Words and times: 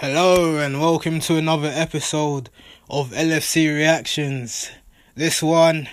Hello 0.00 0.58
and 0.58 0.78
welcome 0.78 1.20
to 1.20 1.36
another 1.36 1.72
episode 1.72 2.50
of 2.90 3.12
LFC 3.12 3.74
Reactions. 3.74 4.70
This 5.14 5.42
one, 5.42 5.88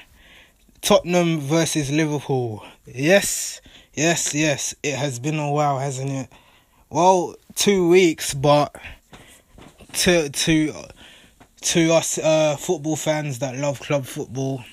Tottenham 0.82 1.40
versus 1.40 1.90
Liverpool. 1.90 2.66
Yes, 2.86 3.62
yes, 3.94 4.36
yes, 4.36 4.76
it 4.84 4.96
has 4.96 5.20
been 5.20 5.39
a 5.39 5.50
while, 5.50 5.79
hasn't 5.79 6.12
it? 6.12 6.29
Well, 6.89 7.38
two 7.55 7.88
weeks, 7.88 8.34
but 8.34 8.76
to 9.94 10.28
to 10.28 10.74
to 11.62 11.94
us 11.94 12.18
uh, 12.18 12.58
football 12.58 12.98
fans 12.98 13.40
that 13.40 13.56
love 13.56 13.80
club 13.80 14.06
football 14.06 14.66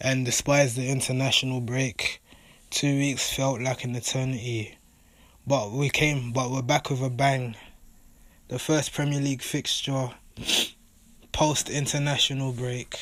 and 0.00 0.24
despise 0.24 0.76
the 0.76 0.88
international 0.88 1.60
break, 1.60 2.22
two 2.70 2.96
weeks 2.98 3.34
felt 3.34 3.60
like 3.60 3.82
an 3.82 3.96
eternity. 3.96 4.78
But 5.44 5.72
we 5.72 5.90
came, 5.90 6.30
but 6.30 6.52
we're 6.52 6.62
back 6.62 6.88
with 6.88 7.02
a 7.02 7.10
bang 7.10 7.56
the 8.50 8.58
first 8.58 8.92
Premier 8.92 9.20
League 9.20 9.42
fixture 9.42 10.10
post 11.30 11.70
international 11.70 12.52
break 12.52 12.98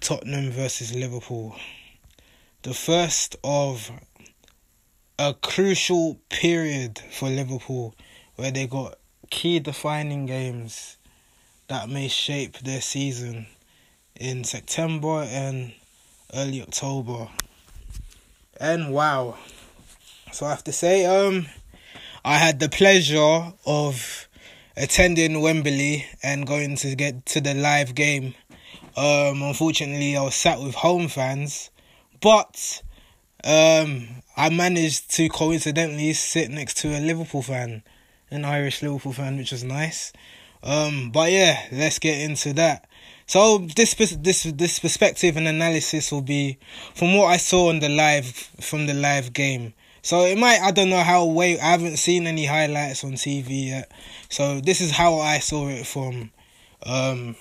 Tottenham 0.00 0.50
versus 0.50 0.92
Liverpool. 0.92 1.54
The 2.62 2.74
first 2.74 3.36
of 3.44 3.92
a 5.20 5.34
crucial 5.34 6.18
period 6.30 7.00
for 7.12 7.28
Liverpool 7.28 7.94
where 8.34 8.50
they 8.50 8.66
got 8.66 8.96
key 9.30 9.60
defining 9.60 10.26
games 10.26 10.96
that 11.68 11.88
may 11.88 12.08
shape 12.08 12.58
their 12.58 12.80
season 12.80 13.46
in 14.16 14.42
September 14.42 15.22
and 15.28 15.74
early 16.34 16.60
October. 16.60 17.28
And 18.60 18.92
wow. 18.92 19.36
So 20.32 20.46
I 20.46 20.50
have 20.50 20.64
to 20.64 20.72
say, 20.72 21.06
um, 21.06 21.46
I 22.24 22.38
had 22.38 22.60
the 22.60 22.68
pleasure 22.68 23.52
of 23.66 24.28
attending 24.76 25.40
Wembley 25.40 26.06
and 26.22 26.46
going 26.46 26.76
to 26.76 26.94
get 26.94 27.26
to 27.26 27.40
the 27.40 27.52
live 27.52 27.96
game. 27.96 28.34
Um, 28.96 29.42
unfortunately, 29.42 30.16
I 30.16 30.22
was 30.22 30.36
sat 30.36 30.60
with 30.60 30.76
home 30.76 31.08
fans, 31.08 31.70
but 32.20 32.82
um, 33.42 34.22
I 34.36 34.50
managed 34.50 35.10
to 35.16 35.28
coincidentally 35.28 36.12
sit 36.12 36.48
next 36.48 36.76
to 36.78 36.96
a 36.96 37.00
Liverpool 37.00 37.42
fan, 37.42 37.82
an 38.30 38.44
Irish 38.44 38.82
Liverpool 38.82 39.12
fan, 39.12 39.36
which 39.36 39.50
was 39.50 39.64
nice. 39.64 40.12
Um, 40.62 41.10
but 41.10 41.32
yeah, 41.32 41.60
let's 41.72 41.98
get 41.98 42.20
into 42.20 42.52
that. 42.52 42.86
So 43.26 43.58
this 43.58 43.94
this 43.94 44.44
this 44.44 44.78
perspective 44.78 45.36
and 45.36 45.48
analysis 45.48 46.12
will 46.12 46.22
be 46.22 46.58
from 46.94 47.16
what 47.16 47.26
I 47.26 47.36
saw 47.38 47.70
on 47.70 47.80
the 47.80 47.88
live 47.88 48.26
from 48.26 48.86
the 48.86 48.94
live 48.94 49.32
game. 49.32 49.74
So 50.02 50.24
it 50.24 50.36
might 50.36 50.60
I 50.60 50.72
don't 50.72 50.90
know 50.90 51.02
how 51.02 51.24
way 51.24 51.58
I 51.60 51.70
haven't 51.70 51.96
seen 51.96 52.26
any 52.26 52.44
highlights 52.46 53.04
on 53.04 53.12
TV 53.12 53.68
yet. 53.68 53.92
So 54.28 54.60
this 54.60 54.80
is 54.80 54.90
how 54.90 55.18
I 55.18 55.38
saw 55.38 55.68
it 55.68 55.86
from 55.86 56.30
um 56.84 57.36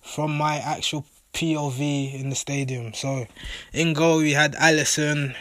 from 0.00 0.36
my 0.36 0.56
actual 0.56 1.04
POV 1.34 2.18
in 2.18 2.30
the 2.30 2.36
stadium. 2.36 2.94
So 2.94 3.26
in 3.74 3.92
goal 3.92 4.18
we 4.18 4.32
had 4.32 4.54
Alisson, 4.54 5.36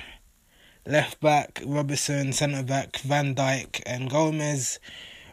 left 0.86 1.22
back 1.22 1.62
Robertson, 1.66 2.34
centre 2.34 2.64
back 2.64 2.98
Van 3.00 3.34
Dijk, 3.34 3.82
and 3.86 4.10
Gomez, 4.10 4.80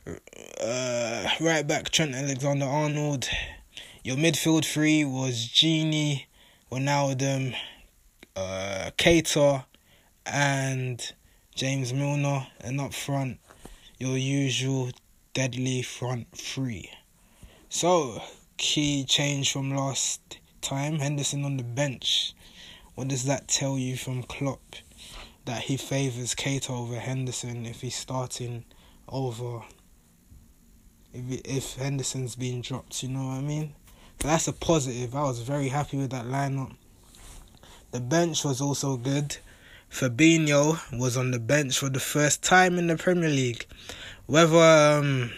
uh, 0.06 1.28
right 1.40 1.66
back 1.66 1.90
Trent 1.90 2.14
Alexander 2.14 2.66
Arnold. 2.66 3.28
Your 4.04 4.16
midfield 4.16 4.64
three 4.64 5.04
was 5.04 5.48
Gini, 5.48 6.26
Wijnaldum, 6.70 7.54
uh, 8.36 8.90
Keita, 8.96 9.64
and 10.26 11.12
James 11.54 11.92
Milner, 11.92 12.46
and 12.60 12.80
up 12.80 12.94
front, 12.94 13.38
your 13.98 14.16
usual 14.16 14.90
deadly 15.32 15.82
front 15.82 16.26
three. 16.32 16.90
So, 17.68 18.22
key 18.56 19.04
change 19.04 19.52
from 19.52 19.74
last 19.74 20.38
time 20.60 20.98
Henderson 20.98 21.44
on 21.44 21.56
the 21.56 21.62
bench. 21.62 22.34
What 22.94 23.08
does 23.08 23.24
that 23.24 23.48
tell 23.48 23.78
you 23.78 23.96
from 23.96 24.22
Klopp? 24.22 24.76
That 25.44 25.62
he 25.62 25.76
favours 25.76 26.34
Keita 26.34 26.70
over 26.70 26.98
Henderson 26.98 27.66
if 27.66 27.82
he's 27.82 27.96
starting 27.96 28.64
over. 29.08 29.62
If 31.12 31.42
if 31.44 31.74
Henderson's 31.74 32.34
being 32.34 32.62
dropped, 32.62 33.02
you 33.02 33.10
know 33.10 33.26
what 33.26 33.38
I 33.38 33.40
mean. 33.40 33.74
So 34.22 34.28
that's 34.28 34.48
a 34.48 34.52
positive. 34.52 35.14
I 35.14 35.22
was 35.22 35.40
very 35.40 35.68
happy 35.68 35.98
with 35.98 36.10
that 36.10 36.24
lineup. 36.24 36.74
The 37.90 38.00
bench 38.00 38.44
was 38.44 38.60
also 38.60 38.96
good. 38.96 39.36
Fabinho 39.90 40.78
was 40.98 41.16
on 41.16 41.30
the 41.30 41.38
bench 41.38 41.78
for 41.78 41.88
the 41.88 42.00
first 42.00 42.42
time 42.42 42.78
in 42.78 42.88
the 42.88 42.96
Premier 42.96 43.28
League. 43.28 43.66
Whether 44.26 44.56
um, 44.58 45.30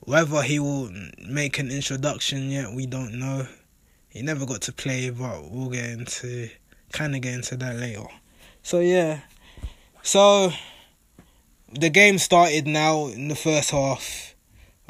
whether 0.00 0.42
he 0.42 0.58
will 0.58 0.90
make 1.26 1.58
an 1.58 1.70
introduction 1.70 2.50
yet, 2.50 2.72
we 2.72 2.86
don't 2.86 3.18
know. 3.18 3.46
He 4.08 4.22
never 4.22 4.46
got 4.46 4.62
to 4.62 4.72
play, 4.72 5.10
but 5.10 5.50
we'll 5.50 5.68
get 5.68 5.90
into 5.90 6.48
kind 6.92 7.14
of 7.14 7.20
get 7.20 7.34
into 7.34 7.56
that 7.56 7.76
later. 7.76 8.06
So 8.62 8.80
yeah, 8.80 9.20
so 10.02 10.52
the 11.72 11.90
game 11.90 12.18
started 12.18 12.66
now 12.66 13.06
in 13.06 13.28
the 13.28 13.34
first 13.34 13.70
half. 13.70 14.34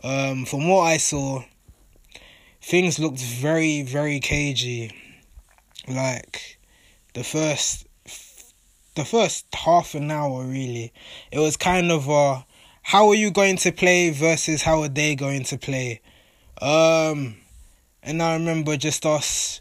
Um, 0.05 0.45
from 0.45 0.69
what 0.69 0.83
I 0.83 0.99
saw, 0.99 1.43
things 2.61 2.99
looked 2.99 3.21
very 3.21 3.83
very 3.83 4.21
cagey. 4.21 4.93
Like 5.89 6.56
the 7.16 7.25
first 7.25 7.87
the 8.94 9.04
first 9.04 9.47
half 9.54 9.94
an 9.94 10.10
hour 10.10 10.44
really. 10.44 10.93
It 11.32 11.38
was 11.38 11.56
kind 11.56 11.91
of 11.91 12.10
uh 12.10 12.43
how 12.82 13.09
are 13.09 13.15
you 13.15 13.31
going 13.31 13.56
to 13.56 13.72
play 13.72 14.10
versus 14.10 14.60
how 14.60 14.82
are 14.82 14.88
they 14.88 15.15
going 15.15 15.44
to 15.44 15.56
play? 15.56 16.03
Um 16.60 17.37
and 18.03 18.22
i 18.22 18.34
remember 18.34 18.76
just 18.76 19.05
us 19.06 19.60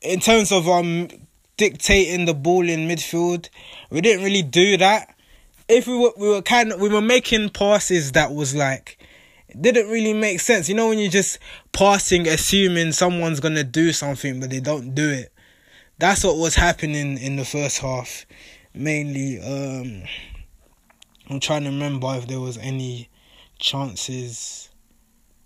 in 0.00 0.20
terms 0.20 0.52
of 0.52 0.68
um 0.68 1.08
dictating 1.56 2.24
the 2.24 2.34
ball 2.34 2.66
in 2.66 2.88
midfield 2.88 3.50
we 3.90 4.00
didn't 4.00 4.24
really 4.24 4.42
do 4.42 4.76
that. 4.76 5.14
If 5.68 5.88
we 5.88 5.98
were 5.98 6.12
we 6.16 6.28
were 6.28 6.42
kind 6.42 6.72
of 6.72 6.80
we 6.80 6.88
were 6.88 7.02
making 7.02 7.50
passes 7.50 8.12
that 8.12 8.32
was 8.32 8.54
like 8.54 9.04
didn't 9.60 9.88
really 9.88 10.14
make 10.14 10.38
sense. 10.38 10.68
You 10.68 10.76
know 10.76 10.88
when 10.88 11.00
you're 11.00 11.10
just 11.10 11.40
passing 11.72 12.28
assuming 12.28 12.92
someone's 12.92 13.40
gonna 13.40 13.64
do 13.64 13.90
something 13.90 14.38
but 14.38 14.50
they 14.50 14.60
don't 14.60 14.94
do 14.94 15.08
it 15.10 15.29
that's 16.00 16.24
what 16.24 16.38
was 16.38 16.54
happening 16.54 17.18
in 17.18 17.36
the 17.36 17.44
first 17.44 17.78
half. 17.78 18.24
Mainly, 18.74 19.38
um, 19.38 20.02
I'm 21.28 21.40
trying 21.40 21.64
to 21.64 21.70
remember 21.70 22.14
if 22.16 22.26
there 22.26 22.40
was 22.40 22.56
any 22.56 23.10
chances, 23.58 24.70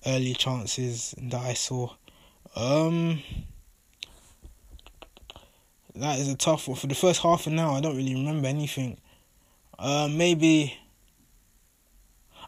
early 0.07 0.33
chances 0.35 1.15
that 1.19 1.41
I 1.41 1.55
saw. 1.55 1.91
Um, 2.55 3.23
that 5.97 6.21
is 6.21 6.29
a 6.29 6.37
tough 6.37 6.69
one. 6.69 6.77
For 6.77 6.87
the 6.87 6.95
first 6.95 7.21
half 7.21 7.49
an 7.49 7.59
hour, 7.59 7.77
I 7.77 7.81
don't 7.81 7.97
really 7.97 8.15
remember 8.15 8.47
anything. 8.47 8.99
Uh, 9.77 10.09
maybe. 10.11 10.79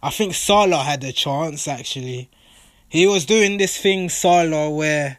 I 0.01 0.11
think 0.11 0.35
Salah 0.35 0.85
had 0.85 1.03
a 1.03 1.11
chance 1.11 1.67
actually. 1.67 2.31
He 2.89 3.07
was 3.09 3.27
doing 3.27 3.57
this 3.57 3.77
thing, 3.77 4.09
Salah, 4.09 4.71
where 4.71 5.19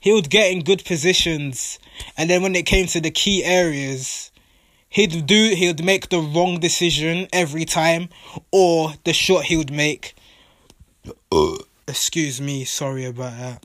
he 0.00 0.12
would 0.12 0.30
get 0.30 0.50
in 0.50 0.64
good 0.64 0.84
positions, 0.84 1.78
and 2.16 2.28
then 2.28 2.42
when 2.42 2.54
it 2.54 2.66
came 2.66 2.86
to 2.88 3.00
the 3.00 3.10
key 3.10 3.44
areas, 3.44 4.30
he'd 4.88 5.26
do 5.26 5.54
he'd 5.54 5.84
make 5.84 6.08
the 6.08 6.20
wrong 6.20 6.60
decision 6.60 7.28
every 7.32 7.64
time, 7.64 8.08
or 8.50 8.92
the 9.04 9.12
shot 9.12 9.44
he 9.44 9.56
would 9.56 9.72
make. 9.72 10.14
Uh, 11.30 11.56
excuse 11.88 12.40
me, 12.40 12.64
sorry 12.64 13.04
about 13.04 13.36
that. 13.38 13.64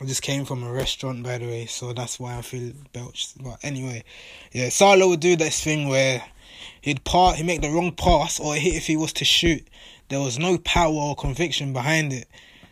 I 0.00 0.06
just 0.06 0.22
came 0.22 0.46
from 0.46 0.62
a 0.62 0.72
restaurant, 0.72 1.22
by 1.22 1.36
the 1.36 1.46
way, 1.46 1.66
so 1.66 1.92
that's 1.92 2.18
why 2.18 2.38
I 2.38 2.42
feel 2.42 2.72
belched. 2.94 3.42
But 3.42 3.58
anyway, 3.62 4.02
yeah, 4.50 4.70
Salah 4.70 5.06
would 5.06 5.20
do 5.20 5.36
this 5.36 5.62
thing 5.62 5.88
where 5.88 6.24
he'd 6.80 7.04
part, 7.04 7.36
he'd 7.36 7.44
make 7.44 7.60
the 7.60 7.70
wrong 7.70 7.92
pass, 7.92 8.40
or 8.40 8.54
hit 8.54 8.74
if 8.74 8.86
he 8.86 8.96
was 8.96 9.12
to 9.14 9.26
shoot. 9.26 9.66
There 10.08 10.20
was 10.20 10.38
no 10.38 10.56
power 10.58 10.92
or 10.92 11.14
conviction 11.14 11.74
behind 11.74 12.14
it, 12.14 12.26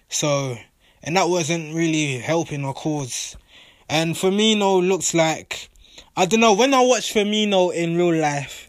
so 0.09 0.57
and 1.03 1.17
that 1.17 1.29
wasn't 1.29 1.75
really 1.75 2.19
helping 2.19 2.65
our 2.65 2.75
cause. 2.75 3.37
And 3.89 4.15
Firmino 4.15 4.87
looks 4.87 5.15
like 5.15 5.71
I 6.17 6.27
don't 6.27 6.41
know. 6.41 6.55
When 6.55 6.75
I 6.75 6.81
watch 6.81 7.15
Firmino 7.15 7.73
in 7.73 7.97
real 7.97 8.15
life, 8.15 8.69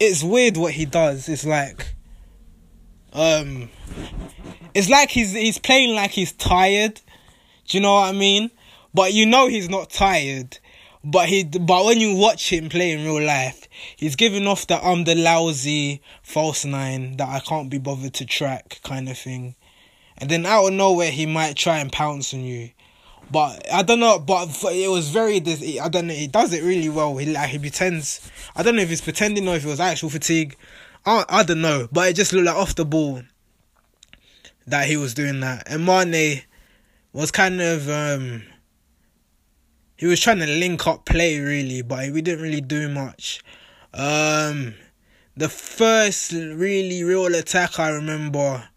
it's 0.00 0.22
weird 0.22 0.56
what 0.56 0.72
he 0.72 0.86
does. 0.86 1.28
It's 1.28 1.44
like, 1.44 1.94
um, 3.12 3.68
it's 4.74 4.88
like 4.88 5.10
he's 5.10 5.32
he's 5.32 5.58
playing 5.58 5.94
like 5.94 6.12
he's 6.12 6.32
tired. 6.32 7.00
Do 7.66 7.76
you 7.76 7.82
know 7.82 7.94
what 7.94 8.08
I 8.08 8.12
mean? 8.12 8.50
But 8.94 9.12
you 9.12 9.26
know 9.26 9.48
he's 9.48 9.68
not 9.68 9.90
tired. 9.90 10.58
But 11.04 11.28
he, 11.28 11.44
but 11.44 11.84
when 11.84 12.00
you 12.00 12.16
watch 12.16 12.50
him 12.50 12.68
play 12.68 12.90
in 12.90 13.04
real 13.04 13.24
life, 13.24 13.68
he's 13.96 14.16
giving 14.16 14.46
off 14.46 14.66
the 14.66 14.82
I'm 14.82 15.04
the 15.04 15.14
lousy 15.14 16.00
false 16.22 16.64
nine 16.64 17.18
that 17.18 17.28
I 17.28 17.40
can't 17.40 17.70
be 17.70 17.78
bothered 17.78 18.14
to 18.14 18.24
track 18.24 18.80
kind 18.82 19.08
of 19.08 19.16
thing 19.16 19.54
and 20.18 20.30
then 20.30 20.46
out 20.46 20.66
of 20.66 20.72
nowhere 20.72 21.10
he 21.10 21.26
might 21.26 21.56
try 21.56 21.78
and 21.78 21.92
pounce 21.92 22.32
on 22.32 22.40
you. 22.40 22.70
But 23.30 23.70
I 23.72 23.82
don't 23.82 24.00
know, 24.00 24.18
but 24.18 24.48
it 24.72 24.90
was 24.90 25.08
very. 25.08 25.36
I 25.80 25.88
don't 25.88 26.06
know. 26.06 26.14
He 26.14 26.28
does 26.28 26.52
it 26.52 26.62
really 26.62 26.88
well. 26.88 27.16
He 27.16 27.26
like 27.26 27.50
he 27.50 27.58
pretends. 27.58 28.30
I 28.54 28.62
don't 28.62 28.76
know 28.76 28.82
if 28.82 28.88
he's 28.88 29.00
pretending 29.00 29.48
or 29.48 29.56
if 29.56 29.64
it 29.64 29.68
was 29.68 29.80
actual 29.80 30.10
fatigue. 30.10 30.56
I 31.04 31.24
I 31.28 31.42
don't 31.42 31.60
know, 31.60 31.88
but 31.90 32.08
it 32.08 32.16
just 32.16 32.32
looked 32.32 32.46
like 32.46 32.56
off 32.56 32.74
the 32.74 32.84
ball 32.84 33.22
that 34.66 34.86
he 34.86 34.96
was 34.96 35.14
doing 35.14 35.40
that. 35.40 35.64
And 35.66 35.84
Mane 35.84 36.42
was 37.12 37.30
kind 37.30 37.60
of 37.60 37.88
um 37.88 38.42
he 39.96 40.06
was 40.06 40.20
trying 40.20 40.38
to 40.40 40.46
link 40.46 40.86
up 40.86 41.04
play 41.04 41.38
really, 41.40 41.82
but 41.82 42.10
we 42.10 42.22
didn't 42.22 42.42
really 42.42 42.60
do 42.60 42.88
much. 42.88 43.42
Um 43.94 44.74
the 45.36 45.48
first 45.48 46.32
really 46.32 47.04
real 47.04 47.34
attack 47.34 47.78
I 47.78 47.90
remember 47.90 48.68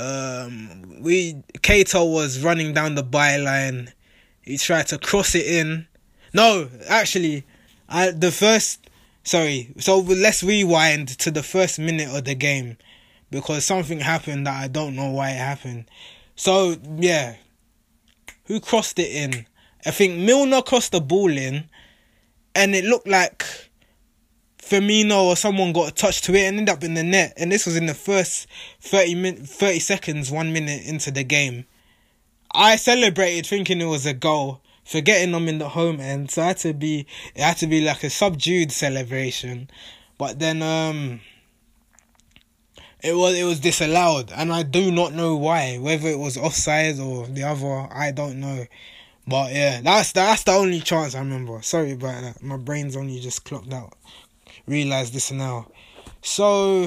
um 0.00 1.00
we 1.00 1.34
Keita 1.58 2.10
was 2.10 2.42
running 2.42 2.72
down 2.72 2.94
the 2.94 3.04
byline. 3.04 3.92
He 4.40 4.56
tried 4.56 4.86
to 4.88 4.98
cross 4.98 5.34
it 5.34 5.46
in. 5.46 5.86
No, 6.32 6.68
actually, 6.88 7.44
I 7.88 8.10
the 8.10 8.32
first 8.32 8.88
sorry, 9.22 9.72
so 9.78 9.98
let's 9.98 10.42
rewind 10.42 11.08
to 11.18 11.30
the 11.30 11.42
first 11.42 11.78
minute 11.78 12.08
of 12.08 12.24
the 12.24 12.34
game 12.34 12.76
because 13.30 13.64
something 13.64 14.00
happened 14.00 14.46
that 14.46 14.62
I 14.62 14.68
don't 14.68 14.96
know 14.96 15.10
why 15.10 15.30
it 15.30 15.38
happened. 15.38 15.84
So 16.34 16.76
yeah, 16.96 17.36
who 18.46 18.60
crossed 18.60 18.98
it 18.98 19.10
in? 19.10 19.46
I 19.84 19.90
think 19.90 20.16
Milner 20.18 20.62
crossed 20.62 20.92
the 20.92 21.00
ball 21.00 21.30
in, 21.30 21.68
and 22.54 22.74
it 22.74 22.84
looked 22.84 23.08
like 23.08 23.69
Firmino 24.70 25.24
or 25.24 25.36
someone 25.36 25.72
got 25.72 25.88
a 25.88 25.94
touch 25.94 26.22
to 26.22 26.34
it 26.34 26.44
and 26.46 26.58
ended 26.58 26.72
up 26.72 26.84
in 26.84 26.94
the 26.94 27.02
net. 27.02 27.32
And 27.36 27.50
this 27.50 27.66
was 27.66 27.76
in 27.76 27.86
the 27.86 27.94
first 27.94 28.46
30 28.80 29.14
min- 29.16 29.44
30 29.44 29.80
seconds, 29.80 30.30
one 30.30 30.52
minute 30.52 30.86
into 30.86 31.10
the 31.10 31.24
game. 31.24 31.66
I 32.52 32.76
celebrated 32.76 33.46
thinking 33.46 33.80
it 33.80 33.86
was 33.86 34.06
a 34.06 34.14
goal, 34.14 34.60
forgetting 34.84 35.34
I'm 35.34 35.48
in 35.48 35.58
the 35.58 35.70
home 35.70 35.98
end. 35.98 36.30
So 36.30 36.42
it 36.42 36.46
had 36.46 36.56
to 36.58 36.72
be 36.72 37.06
it 37.34 37.42
had 37.42 37.56
to 37.58 37.66
be 37.66 37.80
like 37.80 38.04
a 38.04 38.10
subdued 38.10 38.70
celebration. 38.70 39.68
But 40.18 40.38
then 40.38 40.62
um 40.62 41.20
it 43.02 43.16
was 43.16 43.36
it 43.36 43.44
was 43.44 43.58
disallowed, 43.58 44.30
and 44.30 44.52
I 44.52 44.62
do 44.62 44.92
not 44.92 45.14
know 45.14 45.34
why. 45.34 45.78
Whether 45.78 46.08
it 46.08 46.18
was 46.18 46.36
offside 46.36 47.00
or 47.00 47.26
the 47.26 47.42
other, 47.42 47.88
I 47.92 48.12
don't 48.12 48.38
know. 48.38 48.66
But 49.26 49.52
yeah, 49.52 49.80
that's 49.80 50.12
that's 50.12 50.44
the 50.44 50.52
only 50.52 50.80
chance 50.80 51.16
I 51.16 51.20
remember. 51.20 51.60
Sorry 51.62 51.92
about 51.92 52.22
that. 52.22 52.42
My 52.42 52.56
brain's 52.56 52.96
only 52.96 53.18
just 53.18 53.44
clocked 53.44 53.72
out. 53.72 53.94
Realize 54.66 55.10
this 55.10 55.30
now. 55.32 55.70
So 56.22 56.86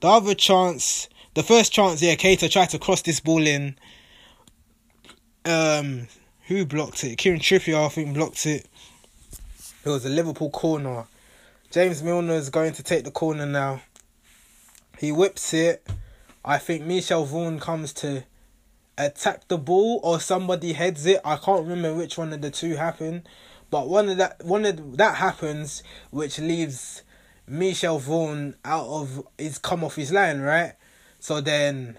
the 0.00 0.08
other 0.08 0.34
chance, 0.34 1.08
the 1.34 1.42
first 1.42 1.72
chance, 1.72 2.02
yeah, 2.02 2.14
Keita 2.14 2.50
tried 2.50 2.70
to 2.70 2.78
cross 2.78 3.02
this 3.02 3.20
ball 3.20 3.46
in. 3.46 3.76
Um, 5.44 6.08
who 6.46 6.66
blocked 6.66 7.04
it? 7.04 7.16
Kieran 7.16 7.40
Trippier, 7.40 7.86
I 7.86 7.88
think, 7.88 8.14
blocked 8.14 8.46
it. 8.46 8.66
It 9.84 9.88
was 9.88 10.04
a 10.04 10.10
Liverpool 10.10 10.50
corner. 10.50 11.04
James 11.70 12.02
Milner 12.02 12.34
is 12.34 12.50
going 12.50 12.72
to 12.72 12.82
take 12.82 13.04
the 13.04 13.10
corner 13.10 13.46
now. 13.46 13.82
He 14.98 15.12
whips 15.12 15.52
it. 15.52 15.86
I 16.44 16.58
think 16.58 16.84
Michel 16.84 17.26
Vorm 17.26 17.60
comes 17.60 17.92
to 17.94 18.24
attack 18.96 19.48
the 19.48 19.58
ball 19.58 20.00
or 20.02 20.20
somebody 20.20 20.74
heads 20.74 21.04
it. 21.06 21.20
I 21.24 21.36
can't 21.36 21.66
remember 21.66 21.94
which 21.94 22.16
one 22.16 22.32
of 22.32 22.42
the 22.42 22.50
two 22.50 22.76
happened. 22.76 23.28
But 23.70 23.88
one 23.88 24.08
of 24.08 24.16
that 24.18 24.44
one 24.44 24.64
of 24.64 24.96
that 24.96 25.16
happens 25.16 25.82
which 26.10 26.38
leaves 26.38 27.02
Michel 27.46 28.00
Vorm 28.00 28.54
out 28.64 28.86
of 28.86 29.26
his 29.36 29.58
come 29.58 29.84
off 29.84 29.96
his 29.96 30.12
line, 30.12 30.40
right? 30.40 30.74
So 31.20 31.40
then 31.40 31.98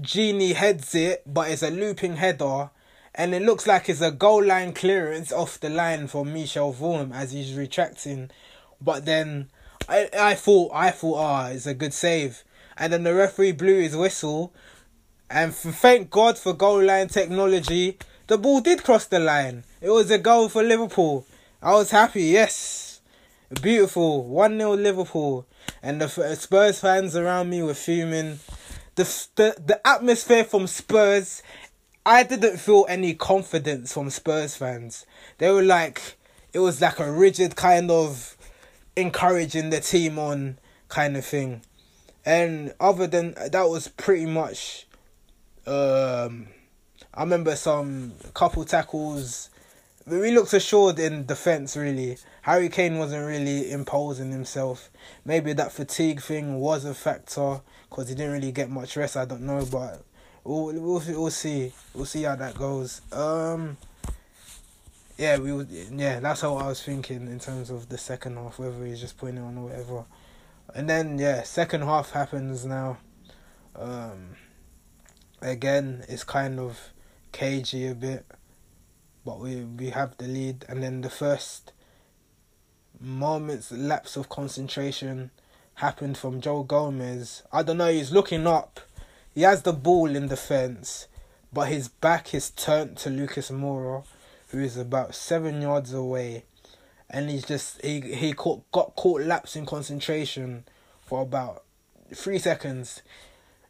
Gini 0.00 0.54
heads 0.54 0.94
it, 0.94 1.22
but 1.26 1.50
it's 1.50 1.62
a 1.62 1.70
looping 1.70 2.16
header, 2.16 2.70
and 3.14 3.34
it 3.34 3.42
looks 3.42 3.66
like 3.66 3.88
it's 3.88 4.00
a 4.00 4.10
goal 4.10 4.44
line 4.44 4.74
clearance 4.74 5.32
off 5.32 5.58
the 5.58 5.70
line 5.70 6.06
for 6.08 6.24
Michel 6.24 6.72
Vorm 6.74 7.12
as 7.12 7.32
he's 7.32 7.54
retracting. 7.54 8.30
But 8.80 9.06
then 9.06 9.50
I 9.88 10.08
I 10.18 10.34
thought 10.34 10.70
I 10.74 10.90
thought 10.90 11.18
ah 11.18 11.46
it's 11.48 11.66
a 11.66 11.74
good 11.74 11.94
save, 11.94 12.44
and 12.76 12.92
then 12.92 13.04
the 13.04 13.14
referee 13.14 13.52
blew 13.52 13.80
his 13.80 13.96
whistle, 13.96 14.52
and 15.30 15.54
for, 15.54 15.72
thank 15.72 16.10
God 16.10 16.38
for 16.38 16.52
goal 16.52 16.82
line 16.82 17.08
technology, 17.08 17.98
the 18.26 18.38
ball 18.38 18.60
did 18.60 18.84
cross 18.84 19.06
the 19.06 19.18
line. 19.18 19.64
It 19.80 19.90
was 19.90 20.10
a 20.10 20.18
goal 20.18 20.48
for 20.48 20.64
Liverpool. 20.64 21.24
I 21.62 21.72
was 21.74 21.92
happy. 21.92 22.22
Yes, 22.24 23.00
beautiful 23.62 24.24
one 24.24 24.58
0 24.58 24.74
Liverpool, 24.74 25.46
and 25.82 26.00
the 26.00 26.08
Spurs 26.34 26.80
fans 26.80 27.14
around 27.14 27.50
me 27.50 27.62
were 27.62 27.74
fuming. 27.74 28.40
The, 28.96 29.04
the 29.36 29.54
the 29.64 29.86
atmosphere 29.86 30.42
from 30.42 30.66
Spurs, 30.66 31.44
I 32.04 32.24
didn't 32.24 32.58
feel 32.58 32.86
any 32.88 33.14
confidence 33.14 33.92
from 33.92 34.10
Spurs 34.10 34.56
fans. 34.56 35.06
They 35.38 35.48
were 35.52 35.62
like, 35.62 36.16
it 36.52 36.58
was 36.58 36.80
like 36.80 36.98
a 36.98 37.12
rigid 37.12 37.54
kind 37.54 37.88
of 37.88 38.36
encouraging 38.96 39.70
the 39.70 39.80
team 39.80 40.18
on 40.18 40.58
kind 40.88 41.16
of 41.16 41.24
thing. 41.24 41.62
And 42.26 42.74
other 42.80 43.06
than 43.06 43.34
that 43.34 43.68
was 43.68 43.86
pretty 43.86 44.26
much 44.26 44.88
um 45.68 46.48
I 47.14 47.20
remember 47.22 47.54
some 47.54 48.14
couple 48.34 48.64
tackles 48.64 49.50
we 50.08 50.30
looked 50.30 50.52
assured 50.52 50.98
in 50.98 51.26
defence 51.26 51.76
really. 51.76 52.18
Harry 52.42 52.68
Kane 52.68 52.98
wasn't 52.98 53.26
really 53.26 53.70
imposing 53.70 54.30
himself. 54.30 54.90
Maybe 55.24 55.52
that 55.54 55.72
fatigue 55.72 56.20
thing 56.20 56.60
was 56.60 56.84
a 56.84 56.94
factor 56.94 57.60
because 57.88 58.08
he 58.08 58.14
didn't 58.14 58.32
really 58.32 58.52
get 58.52 58.70
much 58.70 58.96
rest. 58.96 59.16
I 59.16 59.24
don't 59.24 59.42
know, 59.42 59.66
but 59.70 60.02
we'll 60.44 60.66
we'll, 60.66 61.02
we'll 61.06 61.30
see. 61.30 61.72
We'll 61.94 62.06
see 62.06 62.22
how 62.22 62.36
that 62.36 62.54
goes. 62.54 63.02
Um, 63.12 63.76
yeah, 65.16 65.38
we. 65.38 65.64
Yeah, 65.92 66.20
that's 66.20 66.40
how 66.40 66.56
I 66.56 66.68
was 66.68 66.82
thinking 66.82 67.26
in 67.26 67.40
terms 67.40 67.70
of 67.70 67.88
the 67.88 67.98
second 67.98 68.36
half, 68.36 68.58
whether 68.58 68.84
he's 68.84 69.00
just 69.00 69.18
putting 69.18 69.38
it 69.38 69.42
on 69.42 69.58
or 69.58 69.64
whatever. 69.64 70.04
And 70.74 70.88
then 70.88 71.18
yeah, 71.18 71.42
second 71.42 71.82
half 71.82 72.10
happens 72.10 72.64
now. 72.64 72.98
Um, 73.74 74.36
again, 75.40 76.04
it's 76.08 76.24
kind 76.24 76.58
of 76.58 76.78
cagey 77.32 77.86
a 77.88 77.94
bit, 77.94 78.26
but 79.28 79.40
we 79.40 79.56
we 79.56 79.90
have 79.90 80.16
the 80.16 80.26
lead, 80.26 80.64
and 80.70 80.82
then 80.82 81.02
the 81.02 81.10
first 81.10 81.72
moments 82.98 83.70
lapse 83.70 84.16
of 84.16 84.30
concentration 84.30 85.30
happened 85.74 86.16
from 86.16 86.40
Joe 86.40 86.62
Gomez. 86.62 87.42
I 87.52 87.62
don't 87.62 87.76
know. 87.76 87.92
He's 87.92 88.10
looking 88.10 88.46
up. 88.46 88.80
He 89.34 89.42
has 89.42 89.60
the 89.64 89.74
ball 89.74 90.16
in 90.16 90.28
defense, 90.28 91.08
but 91.52 91.68
his 91.68 91.88
back 91.88 92.32
is 92.32 92.48
turned 92.48 92.96
to 92.98 93.10
Lucas 93.10 93.50
Moura 93.50 94.04
who 94.48 94.60
is 94.60 94.78
about 94.78 95.14
seven 95.14 95.60
yards 95.60 95.92
away, 95.92 96.44
and 97.10 97.28
he's 97.28 97.44
just 97.44 97.84
he 97.84 98.00
he 98.00 98.32
caught, 98.32 98.62
got 98.72 98.96
caught 98.96 99.20
lapsing 99.20 99.66
concentration 99.66 100.64
for 101.02 101.20
about 101.20 101.64
three 102.14 102.38
seconds. 102.38 103.02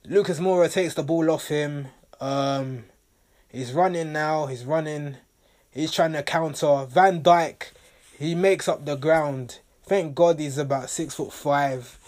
Lucas 0.04 0.38
Moura 0.38 0.72
takes 0.72 0.94
the 0.94 1.02
ball 1.02 1.28
off 1.32 1.48
him. 1.48 1.88
Um, 2.20 2.84
he's 3.48 3.72
running 3.72 4.12
now. 4.12 4.46
He's 4.46 4.64
running. 4.64 5.16
He's 5.78 5.92
trying 5.92 6.14
to 6.14 6.24
counter 6.24 6.86
Van 6.88 7.22
Dijk. 7.22 7.70
He 8.18 8.34
makes 8.34 8.66
up 8.66 8.84
the 8.84 8.96
ground. 8.96 9.60
Thank 9.84 10.16
God 10.16 10.40
he's 10.40 10.58
about 10.58 10.90
six 10.90 11.14
foot 11.14 11.32
five. 11.32 11.98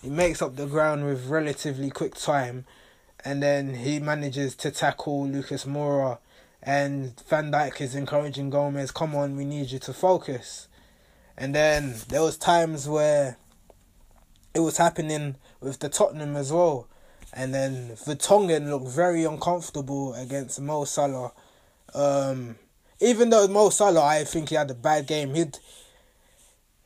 He 0.00 0.08
makes 0.08 0.40
up 0.40 0.56
the 0.56 0.64
ground 0.64 1.04
with 1.04 1.26
relatively 1.26 1.90
quick 1.90 2.14
time, 2.14 2.64
and 3.22 3.42
then 3.42 3.74
he 3.74 3.98
manages 3.98 4.54
to 4.56 4.70
tackle 4.70 5.28
Lucas 5.28 5.66
Moura 5.66 6.16
and 6.62 7.22
Van 7.28 7.52
Dijk 7.52 7.82
is 7.82 7.94
encouraging 7.94 8.48
Gomez, 8.48 8.90
come 8.90 9.14
on, 9.14 9.36
we 9.36 9.44
need 9.44 9.70
you 9.70 9.78
to 9.80 9.92
focus. 9.92 10.68
And 11.36 11.54
then 11.54 11.96
there 12.08 12.22
was 12.22 12.38
times 12.38 12.88
where 12.88 13.36
it 14.54 14.60
was 14.60 14.78
happening 14.78 15.36
with 15.60 15.78
the 15.80 15.90
Tottenham 15.90 16.36
as 16.36 16.50
well. 16.50 16.88
And 17.34 17.54
then 17.54 17.96
Vertonghen 17.96 18.70
looked 18.70 18.88
very 18.88 19.24
uncomfortable 19.24 20.14
against 20.14 20.58
Mo 20.58 20.84
Salah. 20.84 21.32
Um, 21.94 22.56
even 23.00 23.30
though 23.30 23.48
Mo 23.48 23.70
Salah, 23.70 24.04
I 24.04 24.24
think 24.24 24.50
he 24.50 24.54
had 24.54 24.70
a 24.70 24.74
bad 24.74 25.06
game. 25.06 25.34
He'd, 25.34 25.58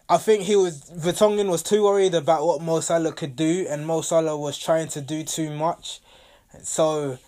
I 0.08 0.16
think 0.18 0.44
he 0.44 0.56
was 0.56 0.90
Vertonghen 0.90 1.50
was 1.50 1.62
too 1.62 1.84
worried 1.84 2.14
about 2.14 2.46
what 2.46 2.62
Mo 2.62 2.80
Salah 2.80 3.12
could 3.12 3.36
do, 3.36 3.66
and 3.68 3.86
Mo 3.86 4.00
Salah 4.00 4.36
was 4.36 4.56
trying 4.56 4.88
to 4.88 5.00
do 5.00 5.24
too 5.24 5.50
much. 5.50 6.00
So 6.62 7.18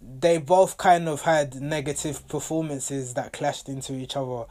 they 0.00 0.38
both 0.38 0.76
kind 0.76 1.08
of 1.08 1.22
had 1.22 1.60
negative 1.60 2.26
performances 2.28 3.14
that 3.14 3.32
clashed 3.32 3.68
into 3.68 3.94
each 3.94 4.16
other. 4.16 4.44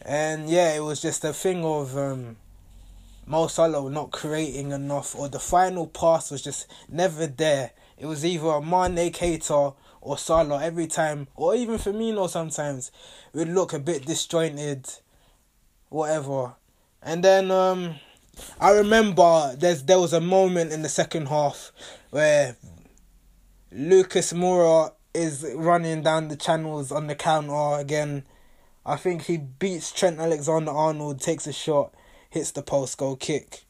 And 0.00 0.48
yeah, 0.48 0.74
it 0.74 0.80
was 0.80 1.02
just 1.02 1.24
a 1.24 1.32
thing 1.32 1.64
of 1.64 1.96
um, 1.96 2.36
Mo 3.26 3.48
Salah 3.48 3.90
not 3.90 4.12
creating 4.12 4.70
enough, 4.70 5.14
or 5.14 5.28
the 5.28 5.40
final 5.40 5.86
pass 5.86 6.30
was 6.30 6.42
just 6.42 6.66
never 6.88 7.26
there. 7.26 7.72
It 7.98 8.06
was 8.06 8.24
either 8.24 8.46
a 8.46 8.62
Mane 8.62 9.12
Keita 9.12 9.74
or 10.06 10.16
Salah 10.16 10.62
every 10.62 10.86
time, 10.86 11.26
or 11.34 11.54
even 11.54 11.76
Firmino 11.78 12.28
sometimes. 12.28 12.92
Would 13.34 13.48
look 13.48 13.72
a 13.72 13.78
bit 13.78 14.06
disjointed, 14.06 14.88
whatever. 15.88 16.54
And 17.02 17.22
then 17.22 17.50
um, 17.50 17.96
I 18.60 18.70
remember 18.70 19.54
there's 19.56 19.82
there 19.82 20.00
was 20.00 20.12
a 20.12 20.20
moment 20.20 20.72
in 20.72 20.82
the 20.82 20.88
second 20.88 21.26
half 21.26 21.72
where 22.10 22.56
Lucas 23.72 24.32
Moura 24.32 24.92
is 25.12 25.44
running 25.54 26.02
down 26.02 26.28
the 26.28 26.36
channels 26.36 26.92
on 26.92 27.08
the 27.08 27.14
counter 27.14 27.80
again. 27.80 28.24
I 28.84 28.96
think 28.96 29.22
he 29.22 29.38
beats 29.38 29.90
Trent 29.90 30.20
Alexander 30.20 30.70
Arnold, 30.70 31.20
takes 31.20 31.46
a 31.48 31.52
shot, 31.52 31.92
hits 32.30 32.52
the 32.52 32.62
post 32.62 32.96
goal 32.98 33.16
kick. 33.16 33.64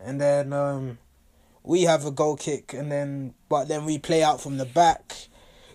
and 0.00 0.20
then 0.20 0.52
um, 0.52 0.98
we 1.62 1.82
have 1.82 2.06
a 2.06 2.10
goal 2.10 2.36
kick, 2.36 2.72
and 2.72 2.90
then 2.90 3.34
but 3.48 3.68
then 3.68 3.84
we 3.84 3.98
play 3.98 4.22
out 4.22 4.40
from 4.40 4.56
the 4.56 4.64
back. 4.64 5.28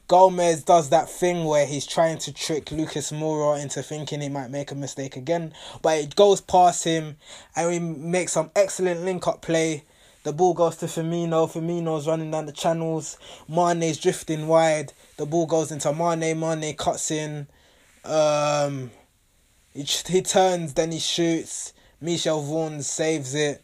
Gomez 0.07 0.63
does 0.63 0.89
that 0.89 1.09
thing 1.09 1.45
where 1.45 1.65
he's 1.65 1.85
trying 1.85 2.19
to 2.19 2.33
trick 2.33 2.71
Lucas 2.71 3.11
Moura 3.11 3.61
into 3.61 3.81
thinking 3.81 4.21
he 4.21 4.29
might 4.29 4.51
make 4.51 4.71
a 4.71 4.75
mistake 4.75 5.15
again, 5.15 5.53
but 5.81 5.97
it 5.97 6.15
goes 6.15 6.41
past 6.41 6.83
him, 6.83 7.17
and 7.55 7.69
we 7.69 7.79
make 7.79 8.29
some 8.29 8.51
excellent 8.55 9.01
link 9.01 9.27
up 9.27 9.41
play. 9.41 9.83
The 10.23 10.33
ball 10.33 10.55
goes 10.55 10.77
to 10.77 10.87
Firmino. 10.87 11.47
Firmino's 11.47 12.07
running 12.07 12.31
down 12.31 12.47
the 12.47 12.51
channels. 12.51 13.19
Mane's 13.47 13.99
drifting 13.99 14.47
wide. 14.47 14.91
The 15.17 15.25
ball 15.27 15.45
goes 15.45 15.71
into 15.71 15.93
Mane. 15.93 16.39
Mane 16.39 16.75
cuts 16.75 17.11
in. 17.11 17.47
Um, 18.03 18.89
he, 19.71 19.83
he 19.83 20.21
turns, 20.23 20.73
then 20.73 20.91
he 20.91 20.97
shoots. 20.97 21.73
Michel 22.01 22.41
Vorm 22.41 22.81
saves 22.81 23.35
it. 23.35 23.63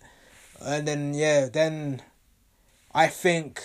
And 0.63 0.87
then, 0.87 1.15
yeah, 1.15 1.47
then 1.47 2.03
I 2.93 3.07
think, 3.07 3.63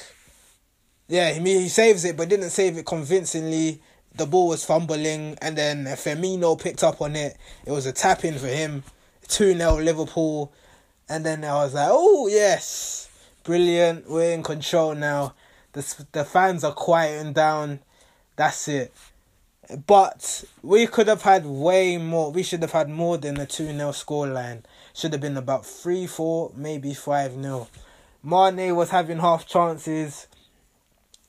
yeah, 1.09 1.33
he, 1.33 1.41
he 1.41 1.69
saves 1.69 2.05
it, 2.05 2.17
but 2.17 2.29
didn't 2.29 2.51
save 2.51 2.77
it 2.77 2.87
convincingly. 2.87 3.81
The 4.15 4.27
ball 4.27 4.49
was 4.49 4.65
fumbling, 4.65 5.37
and 5.43 5.57
then 5.57 5.85
Firmino 5.85 6.61
picked 6.61 6.83
up 6.83 7.01
on 7.01 7.17
it. 7.17 7.37
It 7.65 7.71
was 7.71 7.87
a 7.87 7.93
tap 7.93 8.25
in 8.25 8.39
for 8.39 8.47
him. 8.47 8.83
2 9.29 9.57
0 9.57 9.77
Liverpool. 9.77 10.53
And 11.09 11.25
then 11.25 11.45
I 11.45 11.55
was 11.55 11.75
like, 11.75 11.89
oh, 11.91 12.27
yes, 12.27 13.09
brilliant. 13.45 14.09
We're 14.09 14.33
in 14.33 14.43
control 14.43 14.95
now. 14.95 15.35
The, 15.73 16.05
the 16.13 16.25
fans 16.25 16.65
are 16.65 16.73
quieting 16.73 17.33
down. 17.33 17.81
That's 18.35 18.67
it. 18.69 18.93
But 19.87 20.45
we 20.63 20.87
could 20.87 21.09
have 21.09 21.23
had 21.23 21.45
way 21.45 21.97
more. 21.99 22.31
We 22.31 22.43
should 22.43 22.63
have 22.63 22.73
had 22.73 22.89
more 22.89 23.19
than 23.19 23.39
a 23.39 23.47
2 23.47 23.67
0 23.67 23.91
scoreline. 23.91 24.63
Should 24.95 25.13
have 25.13 25.21
been 25.21 25.37
about 25.37 25.67
3 25.67 26.07
4, 26.07 26.53
maybe 26.57 26.95
5 26.95 27.35
0. 27.41 27.69
Mane 28.23 28.75
was 28.75 28.91
having 28.91 29.19
half 29.19 29.47
chances. 29.47 30.27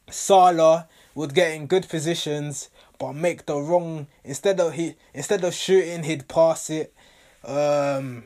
Salah 0.10 0.88
would 1.16 1.34
get 1.34 1.52
in 1.52 1.68
good 1.68 1.90
positions, 1.90 2.70
but 3.00 3.14
make 3.14 3.46
the 3.46 3.56
wrong 3.58 4.08
instead 4.24 4.60
of 4.60 4.74
he 4.74 4.96
instead 5.14 5.44
of 5.44 5.54
shooting, 5.54 6.04
he'd 6.04 6.28
pass 6.28 6.70
it. 6.70 6.94
Um, 7.44 8.24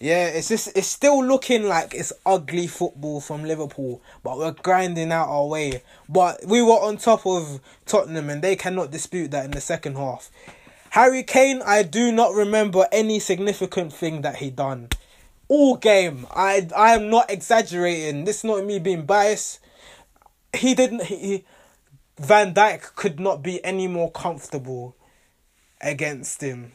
yeah, 0.00 0.26
it's 0.28 0.48
just 0.48 0.76
it's 0.76 0.86
still 0.86 1.24
looking 1.24 1.64
like 1.64 1.92
it's 1.94 2.12
ugly 2.24 2.68
football 2.68 3.20
from 3.20 3.44
Liverpool, 3.44 4.00
but 4.22 4.38
we're 4.38 4.52
grinding 4.52 5.10
out 5.10 5.28
our 5.28 5.46
way. 5.46 5.82
But 6.08 6.44
we 6.46 6.62
were 6.62 6.80
on 6.80 6.98
top 6.98 7.26
of 7.26 7.60
Tottenham, 7.84 8.30
and 8.30 8.40
they 8.40 8.54
cannot 8.54 8.92
dispute 8.92 9.32
that 9.32 9.44
in 9.44 9.50
the 9.50 9.60
second 9.60 9.96
half. 9.96 10.30
Harry 10.90 11.22
Kane, 11.22 11.62
I 11.66 11.82
do 11.82 12.12
not 12.12 12.32
remember 12.32 12.86
any 12.92 13.18
significant 13.18 13.92
thing 13.92 14.22
that 14.22 14.36
he 14.36 14.50
done. 14.50 14.88
All 15.48 15.76
game, 15.76 16.26
I 16.30 16.68
I 16.76 16.94
am 16.94 17.10
not 17.10 17.30
exaggerating. 17.30 18.24
This 18.24 18.38
is 18.38 18.44
not 18.44 18.64
me 18.64 18.78
being 18.78 19.04
biased. 19.04 19.60
He 20.56 20.74
didn't. 20.74 21.04
He, 21.04 21.44
Van 22.18 22.52
Dijk 22.52 22.94
could 22.96 23.20
not 23.20 23.42
be 23.42 23.64
any 23.64 23.86
more 23.86 24.10
comfortable 24.10 24.96
against 25.80 26.40
him, 26.40 26.72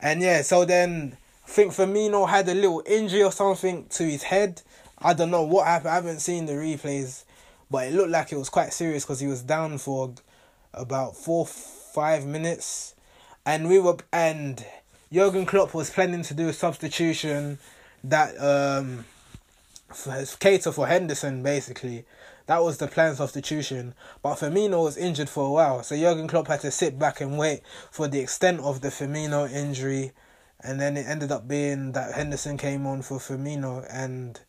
and 0.00 0.22
yeah. 0.22 0.42
So 0.42 0.64
then 0.64 1.16
I 1.44 1.48
think 1.48 1.72
Firmino 1.72 2.28
had 2.28 2.48
a 2.48 2.54
little 2.54 2.82
injury 2.86 3.22
or 3.22 3.32
something 3.32 3.86
to 3.90 4.04
his 4.04 4.24
head. 4.24 4.62
I 4.98 5.14
don't 5.14 5.30
know 5.30 5.42
what 5.42 5.66
happened. 5.66 5.90
I 5.90 5.94
haven't 5.94 6.20
seen 6.20 6.46
the 6.46 6.52
replays, 6.52 7.24
but 7.70 7.86
it 7.86 7.94
looked 7.94 8.10
like 8.10 8.32
it 8.32 8.36
was 8.36 8.48
quite 8.48 8.72
serious 8.72 9.04
because 9.04 9.20
he 9.20 9.26
was 9.26 9.42
down 9.42 9.78
for 9.78 10.14
about 10.74 11.16
four, 11.16 11.46
five 11.46 12.26
minutes, 12.26 12.94
and 13.44 13.68
we 13.68 13.78
were 13.78 13.96
and 14.12 14.64
Jurgen 15.12 15.46
Klopp 15.46 15.74
was 15.74 15.90
planning 15.90 16.22
to 16.22 16.34
do 16.34 16.48
a 16.48 16.52
substitution 16.52 17.58
that 18.04 18.34
um 18.38 19.04
for 19.88 20.10
Keita 20.12 20.72
for 20.72 20.86
Henderson 20.86 21.42
basically. 21.42 22.04
That 22.50 22.64
was 22.64 22.78
the 22.78 22.88
plan 22.88 23.14
substitution. 23.14 23.94
But 24.24 24.34
Firmino 24.34 24.82
was 24.82 24.96
injured 24.96 25.28
for 25.28 25.46
a 25.46 25.50
while, 25.52 25.84
so 25.84 25.96
Jurgen 25.96 26.26
Klopp 26.26 26.48
had 26.48 26.58
to 26.62 26.72
sit 26.72 26.98
back 26.98 27.20
and 27.20 27.38
wait 27.38 27.62
for 27.92 28.08
the 28.08 28.18
extent 28.18 28.58
of 28.58 28.80
the 28.80 28.88
Firmino 28.88 29.48
injury 29.48 30.10
and 30.60 30.80
then 30.80 30.96
it 30.96 31.06
ended 31.06 31.30
up 31.30 31.46
being 31.46 31.92
that 31.92 32.12
Henderson 32.14 32.58
came 32.58 32.88
on 32.88 33.02
for 33.02 33.18
Firmino 33.18 33.86
and 33.88 34.40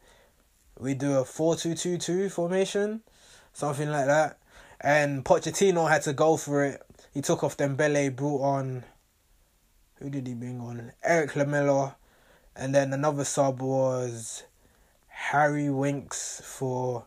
we 0.80 0.96
do 0.96 1.20
a 1.20 1.24
4-2-2-2 1.24 2.32
formation, 2.32 3.04
something 3.54 3.92
like 3.92 4.08
that. 4.08 4.40
And 4.80 5.24
Pochettino 5.24 5.88
had 5.88 6.02
to 6.02 6.14
go 6.14 6.38
for 6.38 6.66
it. 6.66 6.82
He 7.14 7.22
took 7.22 7.44
off 7.44 7.56
Dembele, 7.56 8.16
brought 8.16 8.42
on 8.42 8.84
who 10.00 10.10
did 10.10 10.26
he 10.26 10.34
bring 10.34 10.60
on? 10.60 10.92
Erik 11.04 11.36
Lamela, 11.36 11.98
and 12.56 12.74
then 12.74 12.94
another 12.94 13.26
sub 13.26 13.62
was 13.62 14.42
Harry 15.08 15.70
Winks 15.70 16.42
for 16.44 17.06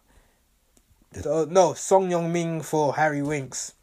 no 1.25 1.75
Son 1.75 2.11
Heung-min 2.11 2.63
for 2.63 2.95
Harry 2.95 3.23
Winks. 3.23 3.75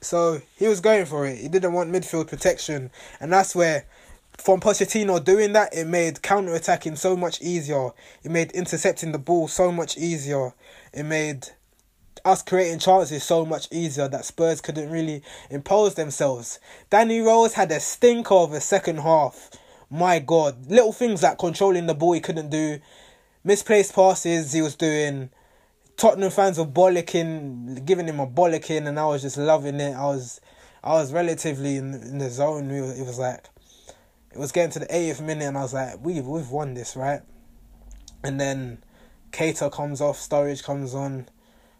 So 0.00 0.40
he 0.56 0.66
was 0.66 0.80
going 0.80 1.06
for 1.06 1.26
it. 1.26 1.38
He 1.38 1.48
didn't 1.48 1.72
want 1.72 1.92
midfield 1.92 2.28
protection, 2.28 2.90
and 3.20 3.32
that's 3.32 3.54
where 3.54 3.84
from 4.38 4.60
Pochettino 4.60 5.22
doing 5.22 5.52
that, 5.52 5.74
it 5.74 5.86
made 5.86 6.22
counter 6.22 6.54
attacking 6.54 6.96
so 6.96 7.16
much 7.16 7.40
easier. 7.40 7.90
It 8.24 8.30
made 8.30 8.50
intercepting 8.52 9.12
the 9.12 9.18
ball 9.18 9.46
so 9.46 9.70
much 9.70 9.96
easier. 9.96 10.54
It 10.92 11.04
made 11.04 11.48
us 12.24 12.42
creating 12.42 12.78
chances 12.78 13.22
so 13.22 13.44
much 13.44 13.68
easier 13.70 14.08
that 14.08 14.24
Spurs 14.24 14.60
couldn't 14.60 14.90
really 14.90 15.22
impose 15.50 15.94
themselves. 15.94 16.58
Danny 16.90 17.20
Rose 17.20 17.54
had 17.54 17.70
a 17.70 17.80
stinker 17.80 18.34
of 18.34 18.52
a 18.52 18.60
second 18.60 18.98
half. 18.98 19.50
My 19.90 20.18
God, 20.18 20.70
little 20.70 20.92
things 20.92 21.22
like 21.22 21.38
controlling 21.38 21.86
the 21.86 21.94
ball 21.94 22.12
he 22.12 22.20
couldn't 22.20 22.50
do, 22.50 22.80
misplaced 23.44 23.94
passes 23.94 24.52
he 24.52 24.62
was 24.62 24.74
doing. 24.74 25.30
Tottenham 25.96 26.30
fans 26.30 26.58
were 26.58 26.66
bollocking, 26.66 27.84
giving 27.84 28.08
him 28.08 28.20
a 28.20 28.26
bollocking, 28.26 28.86
and 28.88 28.98
I 28.98 29.06
was 29.06 29.22
just 29.22 29.36
loving 29.36 29.80
it. 29.80 29.94
I 29.94 30.06
was, 30.06 30.40
I 30.82 30.92
was 30.94 31.12
relatively 31.12 31.76
in, 31.76 31.94
in 31.94 32.18
the 32.18 32.30
zone. 32.30 32.70
It 32.70 33.06
was 33.06 33.18
like 33.18 33.46
it 34.32 34.38
was 34.38 34.52
getting 34.52 34.70
to 34.72 34.78
the 34.80 34.86
80th 34.86 35.20
minute, 35.20 35.44
and 35.44 35.58
I 35.58 35.62
was 35.62 35.74
like, 35.74 36.02
we've 36.02 36.26
we've 36.26 36.50
won 36.50 36.74
this, 36.74 36.96
right? 36.96 37.20
And 38.24 38.40
then 38.40 38.82
Keita 39.30 39.70
comes 39.70 40.00
off, 40.00 40.18
Sturridge 40.18 40.62
comes 40.62 40.94
on. 40.94 41.28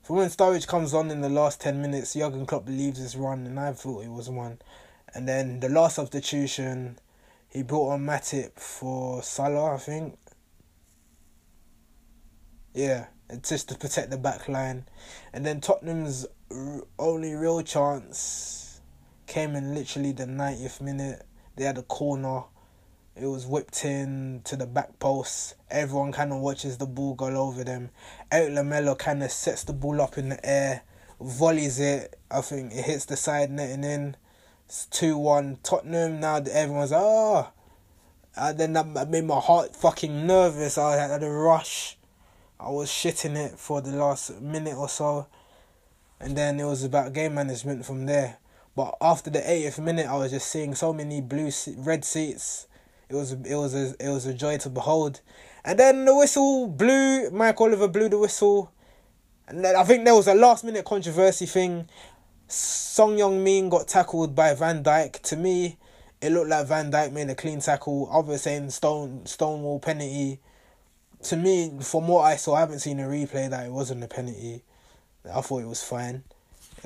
For 0.02 0.16
when 0.16 0.28
Sturridge 0.28 0.66
comes 0.66 0.92
on 0.94 1.10
in 1.10 1.20
the 1.20 1.28
last 1.28 1.60
10 1.60 1.80
minutes, 1.80 2.14
Jurgen 2.14 2.44
Klopp 2.44 2.68
leaves 2.68 2.98
his 2.98 3.16
run, 3.16 3.46
and 3.46 3.58
I 3.58 3.72
thought 3.72 4.04
it 4.04 4.10
was 4.10 4.28
one. 4.28 4.60
And 5.14 5.28
then 5.28 5.60
the 5.60 5.68
last 5.68 5.96
substitution, 5.96 6.98
he 7.48 7.62
brought 7.62 7.90
on 7.90 8.04
Matip 8.04 8.58
for 8.58 9.22
Salah, 9.22 9.74
I 9.74 9.78
think. 9.78 10.18
Yeah, 12.74 13.06
it's 13.21 13.21
just 13.42 13.68
to 13.70 13.74
protect 13.74 14.10
the 14.10 14.18
back 14.18 14.48
line. 14.48 14.84
And 15.32 15.46
then 15.46 15.60
Tottenham's 15.60 16.26
only 16.98 17.34
real 17.34 17.62
chance 17.62 18.80
came 19.26 19.56
in 19.56 19.74
literally 19.74 20.12
the 20.12 20.26
90th 20.26 20.80
minute 20.80 21.24
they 21.56 21.64
had 21.64 21.78
a 21.78 21.82
corner. 21.82 22.44
It 23.14 23.26
was 23.26 23.46
whipped 23.46 23.84
in 23.84 24.40
to 24.44 24.56
the 24.56 24.66
back 24.66 24.98
post. 24.98 25.54
Everyone 25.70 26.12
kind 26.12 26.32
of 26.32 26.40
watches 26.40 26.78
the 26.78 26.86
ball 26.86 27.14
go 27.14 27.26
over 27.26 27.62
them. 27.62 27.90
Erik 28.30 28.54
Lamela 28.54 28.96
kind 28.96 29.22
of 29.22 29.30
sets 29.30 29.64
the 29.64 29.74
ball 29.74 30.00
up 30.00 30.16
in 30.16 30.30
the 30.30 30.46
air, 30.46 30.82
volleys 31.20 31.78
it. 31.78 32.18
I 32.30 32.40
think 32.40 32.72
it 32.72 32.84
hits 32.84 33.04
the 33.04 33.16
side 33.16 33.50
netting 33.50 33.84
in. 33.84 34.16
It's 34.64 34.86
2 34.86 35.18
1 35.18 35.58
Tottenham. 35.62 36.20
Now 36.20 36.36
everyone's 36.36 36.92
like, 36.92 37.02
oh. 37.02 37.52
And 38.34 38.58
then 38.58 38.72
that 38.72 39.10
made 39.10 39.24
my 39.24 39.40
heart 39.40 39.76
fucking 39.76 40.26
nervous. 40.26 40.78
I 40.78 40.96
had 40.96 41.22
a 41.22 41.30
rush. 41.30 41.98
I 42.64 42.70
was 42.70 42.88
shitting 42.88 43.36
it 43.36 43.58
for 43.58 43.80
the 43.80 43.90
last 43.90 44.40
minute 44.40 44.76
or 44.76 44.88
so. 44.88 45.26
And 46.20 46.36
then 46.36 46.60
it 46.60 46.64
was 46.64 46.84
about 46.84 47.12
game 47.12 47.34
management 47.34 47.84
from 47.84 48.06
there. 48.06 48.38
But 48.76 48.96
after 49.00 49.30
the 49.30 49.40
80th 49.40 49.80
minute, 49.80 50.06
I 50.06 50.16
was 50.16 50.30
just 50.30 50.48
seeing 50.48 50.74
so 50.76 50.92
many 50.92 51.20
blue, 51.20 51.50
red 51.78 52.04
seats. 52.04 52.68
It 53.08 53.16
was 53.16 53.32
it 53.32 53.56
was 53.56 53.74
a, 53.74 53.94
it 53.98 54.08
was 54.08 54.26
a 54.26 54.32
joy 54.32 54.58
to 54.58 54.70
behold. 54.70 55.20
And 55.64 55.78
then 55.78 56.04
the 56.04 56.16
whistle 56.16 56.68
blew. 56.68 57.30
Mike 57.30 57.60
Oliver 57.60 57.88
blew 57.88 58.08
the 58.08 58.18
whistle, 58.18 58.72
and 59.46 59.64
then 59.64 59.76
I 59.76 59.84
think 59.84 60.04
there 60.04 60.14
was 60.14 60.28
a 60.28 60.34
last 60.34 60.64
minute 60.64 60.84
controversy 60.84 61.46
thing. 61.46 61.88
Son 62.48 63.16
Heung-min 63.16 63.68
got 63.68 63.88
tackled 63.88 64.34
by 64.34 64.54
Van 64.54 64.82
Dijk. 64.82 65.20
To 65.22 65.36
me, 65.36 65.78
it 66.20 66.30
looked 66.30 66.48
like 66.48 66.66
Van 66.66 66.90
Dijk 66.90 67.12
made 67.12 67.28
a 67.28 67.34
clean 67.34 67.60
tackle. 67.60 68.08
Others 68.10 68.42
saying 68.42 68.70
stone 68.70 69.26
stonewall 69.26 69.78
penalty. 69.78 70.40
To 71.24 71.36
me, 71.36 71.72
from 71.80 72.08
what 72.08 72.22
I 72.22 72.36
saw, 72.36 72.54
I 72.54 72.60
haven't 72.60 72.80
seen 72.80 72.98
a 72.98 73.04
replay 73.04 73.48
that 73.48 73.66
it 73.66 73.72
wasn't 73.72 74.02
a 74.02 74.08
penalty. 74.08 74.62
I 75.32 75.40
thought 75.40 75.62
it 75.62 75.68
was 75.68 75.82
fine. 75.82 76.24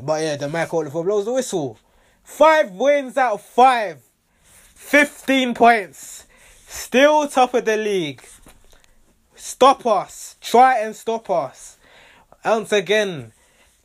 But 0.03 0.23
yeah, 0.23 0.37
the 0.37 0.49
Mike 0.49 0.73
Oliver 0.75 1.03
blows 1.03 1.25
the 1.25 1.33
whistle. 1.33 1.79
Five 2.23 2.73
wins 2.73 3.17
out 3.17 3.35
of 3.35 3.43
five. 3.43 4.03
15 4.75 5.55
points. 5.55 6.27
Still 6.67 7.27
top 7.29 7.55
of 7.55 7.65
the 7.65 7.77
league. 7.77 8.23
Stop 9.35 9.87
us. 9.87 10.37
Try 10.41 10.81
and 10.81 10.95
stop 10.95 11.31
us. 11.31 11.79
Once 12.45 12.73
again, 12.73 13.33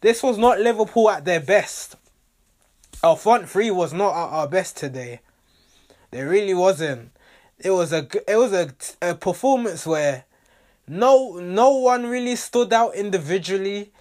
this 0.01 0.22
was 0.22 0.38
not 0.38 0.60
Liverpool 0.60 1.10
at 1.10 1.25
their 1.25 1.39
best. 1.39 1.96
Our 3.03 3.15
front 3.15 3.50
three 3.50 3.72
was 3.72 3.93
not 3.93 4.12
at 4.12 4.34
our 4.34 4.48
best 4.48 4.77
today. 4.77 5.22
It 6.12 6.22
really 6.22 6.53
wasn't. 6.53 7.12
It 7.58 7.72
was 7.72 7.93
a 7.93 8.08
it 8.27 8.36
was 8.36 8.53
a, 8.53 8.72
a 9.01 9.15
performance 9.15 9.86
where 9.86 10.25
no 10.91 11.39
no 11.41 11.77
one 11.77 12.05
really 12.05 12.36
stood 12.36 12.74
out 12.74 12.95
individually. 12.95 13.93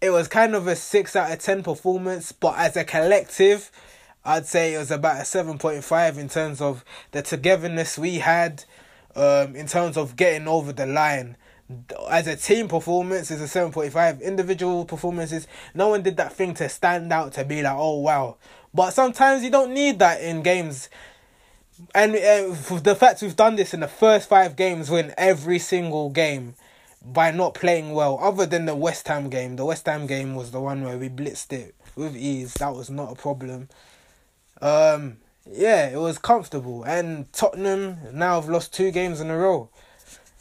It 0.00 0.10
was 0.10 0.28
kind 0.28 0.54
of 0.54 0.68
a 0.68 0.76
six 0.76 1.16
out 1.16 1.32
of 1.32 1.40
ten 1.40 1.64
performance, 1.64 2.30
but 2.30 2.56
as 2.56 2.76
a 2.76 2.84
collective, 2.84 3.72
I'd 4.24 4.46
say 4.46 4.74
it 4.74 4.78
was 4.78 4.92
about 4.92 5.20
a 5.20 5.24
seven 5.24 5.58
point 5.58 5.82
five 5.82 6.16
in 6.16 6.28
terms 6.28 6.60
of 6.60 6.84
the 7.10 7.22
togetherness 7.22 7.98
we 7.98 8.18
had, 8.18 8.62
um, 9.16 9.56
in 9.56 9.66
terms 9.66 9.96
of 9.96 10.14
getting 10.14 10.46
over 10.46 10.72
the 10.72 10.86
line. 10.86 11.36
As 12.08 12.28
a 12.28 12.36
team 12.36 12.68
performance, 12.68 13.32
is 13.32 13.40
a 13.40 13.48
seven 13.48 13.72
point 13.72 13.92
five. 13.92 14.22
Individual 14.22 14.84
performances, 14.84 15.48
no 15.74 15.88
one 15.88 16.02
did 16.02 16.16
that 16.18 16.32
thing 16.32 16.54
to 16.54 16.68
stand 16.68 17.12
out 17.12 17.32
to 17.32 17.44
be 17.44 17.62
like, 17.62 17.76
oh 17.76 17.98
wow. 17.98 18.36
But 18.72 18.92
sometimes 18.92 19.42
you 19.42 19.50
don't 19.50 19.74
need 19.74 19.98
that 19.98 20.20
in 20.20 20.42
games 20.42 20.88
and 21.94 22.14
uh, 22.14 22.78
the 22.80 22.96
fact 22.98 23.22
we've 23.22 23.36
done 23.36 23.56
this 23.56 23.74
in 23.74 23.80
the 23.80 23.88
first 23.88 24.28
five 24.28 24.56
games, 24.56 24.90
win 24.90 25.14
every 25.16 25.58
single 25.58 26.10
game 26.10 26.54
by 27.04 27.30
not 27.30 27.54
playing 27.54 27.92
well, 27.92 28.18
other 28.20 28.46
than 28.46 28.66
the 28.66 28.74
West 28.74 29.06
Ham 29.08 29.30
game. 29.30 29.56
The 29.56 29.64
West 29.64 29.86
Ham 29.86 30.06
game 30.06 30.34
was 30.34 30.50
the 30.50 30.60
one 30.60 30.82
where 30.82 30.98
we 30.98 31.08
blitzed 31.08 31.52
it 31.52 31.74
with 31.94 32.16
ease. 32.16 32.54
That 32.54 32.74
was 32.74 32.90
not 32.90 33.12
a 33.12 33.14
problem. 33.14 33.68
Um, 34.60 35.18
yeah, 35.50 35.88
it 35.88 35.98
was 35.98 36.18
comfortable. 36.18 36.82
And 36.84 37.32
Tottenham 37.32 37.98
now 38.12 38.40
have 38.40 38.48
lost 38.48 38.74
two 38.74 38.90
games 38.90 39.20
in 39.20 39.30
a 39.30 39.36
row, 39.36 39.70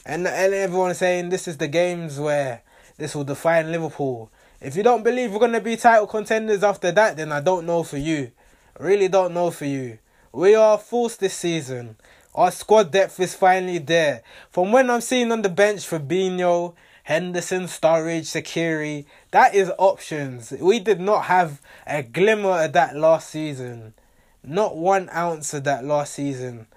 and 0.05 0.27
and 0.27 0.53
everyone's 0.53 0.97
saying 0.97 1.29
this 1.29 1.47
is 1.47 1.57
the 1.57 1.67
games 1.67 2.19
where 2.19 2.63
this 2.97 3.15
will 3.15 3.23
define 3.23 3.71
Liverpool. 3.71 4.31
If 4.59 4.75
you 4.75 4.81
don't 4.81 5.03
believe 5.03 5.31
we're 5.31 5.39
gonna 5.39 5.61
be 5.61 5.77
title 5.77 6.07
contenders 6.07 6.63
after 6.63 6.91
that, 6.91 7.15
then 7.15 7.31
I 7.31 7.41
don't 7.41 7.65
know 7.65 7.83
for 7.83 7.97
you. 7.97 8.31
I 8.79 8.83
really 8.83 9.07
don't 9.07 9.33
know 9.33 9.51
for 9.51 9.65
you. 9.65 9.99
We 10.37 10.53
are 10.53 10.77
forced 10.77 11.19
this 11.19 11.33
season. 11.33 11.95
Our 12.35 12.51
squad 12.51 12.91
depth 12.91 13.19
is 13.19 13.33
finally 13.33 13.79
there. 13.79 14.21
From 14.51 14.71
when 14.71 14.87
I'm 14.91 15.01
seeing 15.01 15.31
on 15.31 15.41
the 15.41 15.49
bench 15.49 15.79
Fabinho, 15.79 16.75
Henderson, 17.05 17.63
Sturridge, 17.63 18.29
Shaqiri, 18.29 19.05
that 19.31 19.55
is 19.55 19.71
options. 19.79 20.51
We 20.51 20.79
did 20.79 20.99
not 20.99 21.23
have 21.23 21.59
a 21.87 22.03
glimmer 22.03 22.65
of 22.65 22.73
that 22.73 22.95
last 22.95 23.31
season. 23.31 23.95
Not 24.43 24.77
one 24.77 25.09
ounce 25.09 25.55
of 25.55 25.63
that 25.63 25.83
last 25.83 26.13
season. 26.13 26.67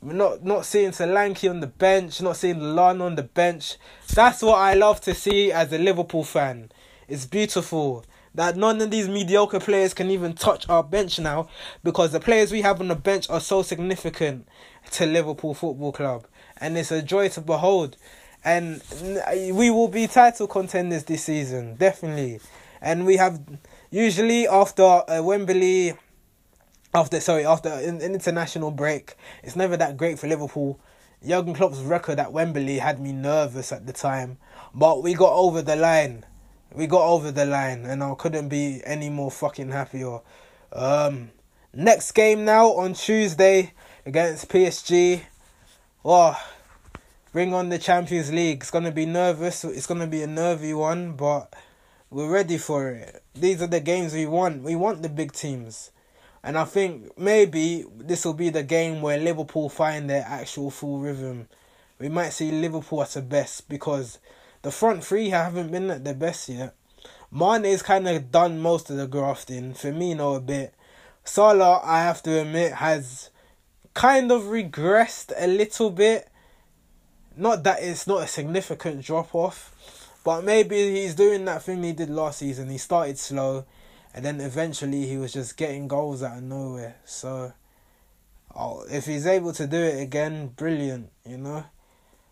Not 0.00 0.42
not 0.42 0.64
seeing 0.64 0.92
Solanke 0.92 1.50
on 1.50 1.60
the 1.60 1.66
bench, 1.66 2.22
not 2.22 2.38
seeing 2.38 2.56
Lallana 2.56 3.02
on 3.02 3.16
the 3.16 3.22
bench. 3.22 3.76
That's 4.14 4.40
what 4.40 4.56
I 4.56 4.72
love 4.72 5.02
to 5.02 5.12
see 5.12 5.52
as 5.52 5.70
a 5.74 5.78
Liverpool 5.78 6.24
fan. 6.24 6.72
It's 7.06 7.26
beautiful 7.26 8.06
that 8.34 8.56
none 8.56 8.80
of 8.80 8.90
these 8.90 9.08
mediocre 9.08 9.60
players 9.60 9.94
can 9.94 10.10
even 10.10 10.34
touch 10.34 10.68
our 10.68 10.82
bench 10.82 11.18
now 11.18 11.48
because 11.82 12.12
the 12.12 12.20
players 12.20 12.50
we 12.50 12.62
have 12.62 12.80
on 12.80 12.88
the 12.88 12.96
bench 12.96 13.30
are 13.30 13.40
so 13.40 13.62
significant 13.62 14.46
to 14.90 15.06
Liverpool 15.06 15.54
Football 15.54 15.92
Club. 15.92 16.26
And 16.56 16.76
it's 16.76 16.90
a 16.90 17.02
joy 17.02 17.28
to 17.30 17.40
behold. 17.40 17.96
And 18.44 18.82
we 19.52 19.70
will 19.70 19.88
be 19.88 20.06
title 20.06 20.46
contenders 20.46 21.04
this 21.04 21.24
season 21.24 21.76
definitely. 21.76 22.40
And 22.80 23.06
we 23.06 23.16
have 23.16 23.40
usually 23.90 24.46
after 24.46 24.82
uh, 24.82 25.22
Wembley 25.22 25.94
after 26.92 27.20
sorry 27.20 27.46
after 27.46 27.70
an, 27.70 28.00
international 28.02 28.70
break 28.70 29.14
it's 29.42 29.56
never 29.56 29.76
that 29.76 29.96
great 29.96 30.18
for 30.18 30.26
Liverpool. 30.26 30.78
Jurgen 31.26 31.54
Klopp's 31.54 31.78
record 31.78 32.18
at 32.18 32.32
Wembley 32.32 32.78
had 32.78 33.00
me 33.00 33.12
nervous 33.12 33.72
at 33.72 33.86
the 33.86 33.94
time. 33.94 34.36
But 34.74 35.02
we 35.02 35.14
got 35.14 35.32
over 35.32 35.62
the 35.62 35.76
line 35.76 36.26
we 36.72 36.86
got 36.86 37.06
over 37.06 37.30
the 37.30 37.46
line, 37.46 37.84
and 37.84 38.02
I 38.02 38.14
couldn't 38.14 38.48
be 38.48 38.80
any 38.84 39.10
more 39.10 39.30
fucking 39.30 39.70
happier. 39.70 40.20
Um, 40.72 41.30
next 41.72 42.12
game 42.12 42.44
now 42.44 42.68
on 42.72 42.94
Tuesday 42.94 43.72
against 44.06 44.48
PSG. 44.48 45.22
Oh, 46.04 46.38
bring 47.32 47.54
on 47.54 47.68
the 47.68 47.78
Champions 47.78 48.32
League. 48.32 48.60
It's 48.60 48.70
gonna 48.70 48.92
be 48.92 49.06
nervous. 49.06 49.64
It's 49.64 49.86
gonna 49.86 50.06
be 50.06 50.22
a 50.22 50.26
nervy 50.26 50.74
one, 50.74 51.12
but 51.12 51.52
we're 52.10 52.30
ready 52.30 52.58
for 52.58 52.90
it. 52.90 53.22
These 53.34 53.62
are 53.62 53.66
the 53.66 53.80
games 53.80 54.14
we 54.14 54.26
want. 54.26 54.62
We 54.62 54.76
want 54.76 55.02
the 55.02 55.08
big 55.08 55.32
teams. 55.32 55.90
And 56.44 56.58
I 56.58 56.64
think 56.64 57.18
maybe 57.18 57.86
this 57.96 58.24
will 58.24 58.34
be 58.34 58.50
the 58.50 58.62
game 58.62 59.00
where 59.00 59.18
Liverpool 59.18 59.70
find 59.70 60.10
their 60.10 60.24
actual 60.28 60.70
full 60.70 60.98
rhythm. 60.98 61.48
We 61.98 62.10
might 62.10 62.30
see 62.34 62.50
Liverpool 62.50 63.02
at 63.02 63.10
the 63.10 63.22
best 63.22 63.68
because 63.68 64.18
the 64.64 64.72
front 64.72 65.04
three 65.04 65.28
haven't 65.28 65.70
been 65.70 65.90
at 65.90 66.04
their 66.04 66.14
best 66.14 66.48
yet. 66.48 66.74
Mane's 67.30 67.82
kind 67.82 68.08
of 68.08 68.32
done 68.32 68.58
most 68.58 68.88
of 68.88 68.96
the 68.96 69.06
grafting. 69.06 69.74
Firmino 69.74 70.38
a 70.38 70.40
bit. 70.40 70.74
Salah, 71.22 71.82
I 71.84 72.00
have 72.00 72.22
to 72.22 72.40
admit, 72.40 72.72
has 72.72 73.30
kind 73.92 74.32
of 74.32 74.44
regressed 74.44 75.32
a 75.36 75.46
little 75.46 75.90
bit. 75.90 76.30
Not 77.36 77.62
that 77.64 77.82
it's 77.82 78.06
not 78.06 78.22
a 78.22 78.26
significant 78.26 79.04
drop 79.04 79.34
off, 79.34 80.10
but 80.24 80.44
maybe 80.44 80.76
he's 80.94 81.14
doing 81.14 81.44
that 81.44 81.62
thing 81.62 81.82
he 81.82 81.92
did 81.92 82.08
last 82.08 82.38
season. 82.38 82.70
He 82.70 82.78
started 82.78 83.18
slow, 83.18 83.66
and 84.14 84.24
then 84.24 84.40
eventually 84.40 85.06
he 85.06 85.18
was 85.18 85.34
just 85.34 85.58
getting 85.58 85.88
goals 85.88 86.22
out 86.22 86.38
of 86.38 86.42
nowhere. 86.42 86.96
So, 87.04 87.52
oh, 88.56 88.86
if 88.90 89.04
he's 89.04 89.26
able 89.26 89.52
to 89.52 89.66
do 89.66 89.76
it 89.78 90.00
again, 90.00 90.48
brilliant. 90.56 91.10
You 91.26 91.36
know, 91.36 91.64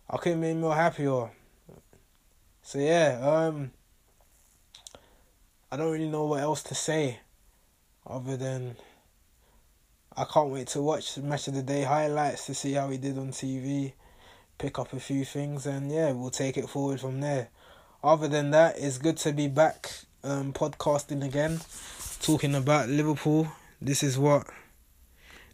I 0.08 0.16
couldn't 0.16 0.40
be 0.40 0.54
more 0.54 0.74
happier. 0.74 1.30
So 2.62 2.78
yeah, 2.78 3.18
um 3.20 3.72
I 5.70 5.76
don't 5.76 5.92
really 5.92 6.08
know 6.08 6.26
what 6.26 6.40
else 6.40 6.62
to 6.64 6.74
say 6.74 7.18
other 8.06 8.36
than 8.36 8.76
I 10.16 10.24
can't 10.24 10.50
wait 10.50 10.68
to 10.68 10.82
watch 10.82 11.14
the 11.14 11.22
match 11.22 11.48
of 11.48 11.54
the 11.54 11.62
day 11.62 11.82
highlights 11.82 12.46
to 12.46 12.54
see 12.54 12.72
how 12.72 12.90
he 12.90 12.98
did 12.98 13.16
on 13.16 13.28
TV, 13.30 13.94
pick 14.58 14.78
up 14.78 14.92
a 14.92 15.00
few 15.00 15.24
things 15.24 15.66
and 15.66 15.90
yeah, 15.90 16.12
we'll 16.12 16.30
take 16.30 16.56
it 16.56 16.68
forward 16.68 17.00
from 17.00 17.20
there. 17.20 17.48
Other 18.04 18.28
than 18.28 18.50
that, 18.50 18.78
it's 18.78 18.98
good 18.98 19.16
to 19.18 19.32
be 19.32 19.48
back 19.48 19.90
um 20.24 20.52
podcasting 20.52 21.24
again, 21.24 21.60
talking 22.20 22.54
about 22.54 22.88
Liverpool. 22.88 23.48
This 23.80 24.02
is 24.02 24.18
what 24.18 24.46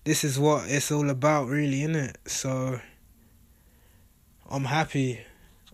this 0.05 0.25
is 0.25 0.39
what 0.39 0.69
it's 0.69 0.91
all 0.91 1.11
about 1.11 1.49
really, 1.49 1.83
isn't 1.83 1.97
it? 1.97 2.19
So 2.27 2.81
I'm 4.51 4.65
happy. 4.65 5.21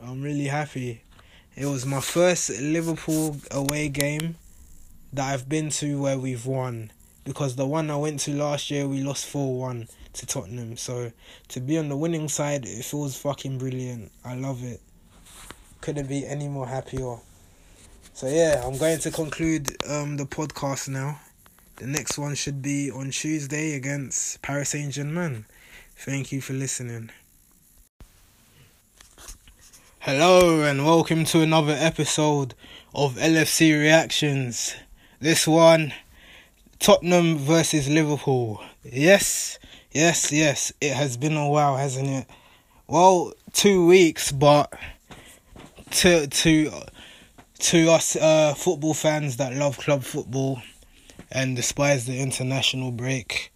I'm 0.02 0.20
really 0.22 0.46
happy. 0.48 1.03
It 1.56 1.66
was 1.66 1.86
my 1.86 2.00
first 2.00 2.50
Liverpool 2.60 3.36
away 3.52 3.88
game 3.88 4.34
that 5.12 5.32
I've 5.32 5.48
been 5.48 5.70
to 5.70 6.00
where 6.00 6.18
we've 6.18 6.44
won. 6.44 6.90
Because 7.24 7.54
the 7.54 7.64
one 7.64 7.90
I 7.90 7.96
went 7.96 8.20
to 8.20 8.34
last 8.34 8.70
year, 8.72 8.88
we 8.88 9.02
lost 9.02 9.26
4 9.26 9.58
1 9.58 9.88
to 10.14 10.26
Tottenham. 10.26 10.76
So 10.76 11.12
to 11.48 11.60
be 11.60 11.78
on 11.78 11.88
the 11.88 11.96
winning 11.96 12.28
side, 12.28 12.66
it 12.66 12.84
feels 12.84 13.16
fucking 13.16 13.58
brilliant. 13.58 14.10
I 14.24 14.34
love 14.34 14.64
it. 14.64 14.80
Couldn't 15.80 16.08
be 16.08 16.26
any 16.26 16.48
more 16.48 16.66
happier. 16.66 17.18
So 18.14 18.26
yeah, 18.26 18.62
I'm 18.64 18.76
going 18.76 18.98
to 18.98 19.10
conclude 19.10 19.76
um, 19.88 20.16
the 20.16 20.24
podcast 20.24 20.88
now. 20.88 21.20
The 21.76 21.86
next 21.86 22.18
one 22.18 22.34
should 22.34 22.62
be 22.62 22.90
on 22.90 23.10
Tuesday 23.10 23.74
against 23.74 24.42
Paris 24.42 24.70
Saint 24.70 24.92
Germain. 24.92 25.46
Thank 25.96 26.32
you 26.32 26.40
for 26.40 26.52
listening. 26.52 27.10
Hello 30.06 30.60
and 30.60 30.84
welcome 30.84 31.24
to 31.24 31.40
another 31.40 31.72
episode 31.72 32.52
of 32.94 33.14
LFC 33.14 33.72
Reactions. 33.72 34.74
This 35.18 35.48
one, 35.48 35.94
Tottenham 36.78 37.38
versus 37.38 37.88
Liverpool. 37.88 38.62
Yes, 38.82 39.58
yes, 39.92 40.30
yes. 40.30 40.74
It 40.78 40.92
has 40.92 41.16
been 41.16 41.38
a 41.38 41.48
while, 41.48 41.78
hasn't 41.78 42.06
it? 42.06 42.26
Well, 42.86 43.32
two 43.54 43.86
weeks, 43.86 44.30
but 44.30 44.70
to 45.92 46.26
to 46.26 46.70
to 47.60 47.90
us 47.90 48.14
uh, 48.14 48.52
football 48.52 48.92
fans 48.92 49.38
that 49.38 49.54
love 49.54 49.78
club 49.78 50.02
football 50.02 50.60
and 51.32 51.56
despise 51.56 52.04
the 52.04 52.20
international 52.20 52.90
break, 52.90 53.50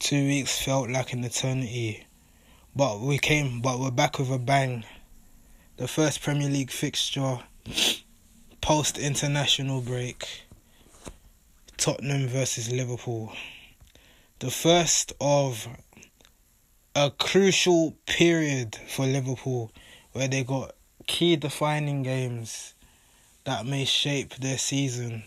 two 0.00 0.26
weeks 0.26 0.60
felt 0.60 0.90
like 0.90 1.12
an 1.12 1.22
eternity. 1.22 2.04
But 2.74 2.98
we 2.98 3.18
came, 3.18 3.60
but 3.60 3.78
we're 3.78 3.92
back 3.92 4.18
with 4.18 4.32
a 4.32 4.38
bang 4.40 4.84
the 5.76 5.88
first 5.88 6.22
Premier 6.22 6.48
League 6.48 6.70
fixture 6.70 7.38
post 8.60 8.98
international 8.98 9.80
break 9.80 10.42
Tottenham 11.76 12.28
versus 12.28 12.70
Liverpool. 12.70 13.32
The 14.38 14.50
first 14.50 15.12
of 15.20 15.66
a 16.94 17.10
crucial 17.10 17.96
period 18.06 18.76
for 18.88 19.06
Liverpool 19.06 19.72
where 20.12 20.28
they 20.28 20.44
got 20.44 20.74
key 21.06 21.36
defining 21.36 22.02
games 22.02 22.74
that 23.44 23.64
may 23.66 23.84
shape 23.84 24.34
their 24.36 24.58
season 24.58 25.24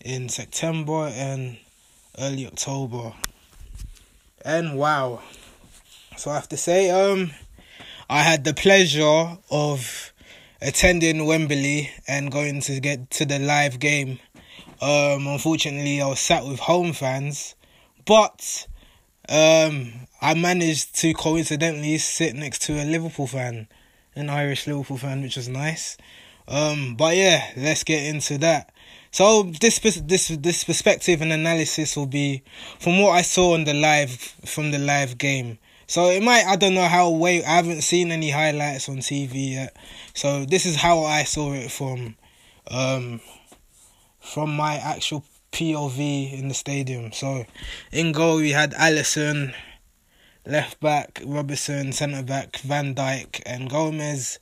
in 0.00 0.28
September 0.28 1.10
and 1.12 1.56
early 2.18 2.46
October. 2.46 3.14
And 4.44 4.76
wow. 4.76 5.22
So 6.16 6.30
I 6.30 6.34
have 6.34 6.48
to 6.50 6.56
say, 6.56 6.90
um, 6.90 7.30
I 8.12 8.22
had 8.24 8.42
the 8.42 8.54
pleasure 8.54 9.38
of 9.52 10.12
attending 10.60 11.26
Wembley 11.26 11.92
and 12.08 12.32
going 12.32 12.60
to 12.62 12.80
get 12.80 13.08
to 13.12 13.24
the 13.24 13.38
live 13.38 13.78
game. 13.78 14.18
Um, 14.82 15.28
unfortunately, 15.28 16.02
I 16.02 16.08
was 16.08 16.18
sat 16.18 16.44
with 16.44 16.58
home 16.58 16.92
fans, 16.92 17.54
but 18.04 18.66
um, 19.28 19.92
I 20.20 20.34
managed 20.34 20.96
to 20.96 21.14
coincidentally 21.14 21.98
sit 21.98 22.34
next 22.34 22.62
to 22.62 22.82
a 22.82 22.84
Liverpool 22.84 23.28
fan. 23.28 23.68
an 24.16 24.28
Irish 24.28 24.66
Liverpool 24.66 24.98
fan, 24.98 25.22
which 25.22 25.36
was 25.36 25.48
nice. 25.48 25.96
Um, 26.48 26.96
but 26.96 27.16
yeah, 27.16 27.52
let's 27.56 27.84
get 27.84 28.04
into 28.04 28.38
that. 28.38 28.72
So 29.12 29.44
this 29.44 29.78
this 29.78 30.28
this 30.36 30.64
perspective 30.64 31.22
and 31.22 31.32
analysis 31.32 31.96
will 31.96 32.06
be 32.06 32.42
from 32.80 33.00
what 33.00 33.10
I 33.12 33.22
saw 33.22 33.54
on 33.54 33.62
the 33.62 33.74
live 33.74 34.10
from 34.10 34.72
the 34.72 34.80
live 34.80 35.16
game. 35.16 35.60
So 35.90 36.08
it 36.10 36.22
might 36.22 36.44
I 36.46 36.54
don't 36.54 36.74
know 36.74 36.86
how 36.86 37.10
way 37.10 37.42
I 37.42 37.56
haven't 37.56 37.82
seen 37.82 38.12
any 38.12 38.30
highlights 38.30 38.88
on 38.88 38.98
TV 38.98 39.54
yet. 39.54 39.76
So 40.14 40.44
this 40.44 40.64
is 40.64 40.76
how 40.76 41.02
I 41.02 41.24
saw 41.24 41.52
it 41.52 41.68
from 41.68 42.14
um 42.70 43.20
from 44.20 44.54
my 44.54 44.76
actual 44.76 45.24
POV 45.50 46.32
in 46.38 46.46
the 46.46 46.54
stadium. 46.54 47.10
So 47.10 47.44
in 47.90 48.12
goal 48.12 48.36
we 48.36 48.52
had 48.52 48.72
Alisson, 48.74 49.52
left 50.46 50.78
back 50.78 51.20
Robertson, 51.26 51.90
centre 51.90 52.22
back 52.22 52.58
Van 52.58 52.94
Dijk, 52.94 53.42
and 53.44 53.68
Gomez, 53.68 54.38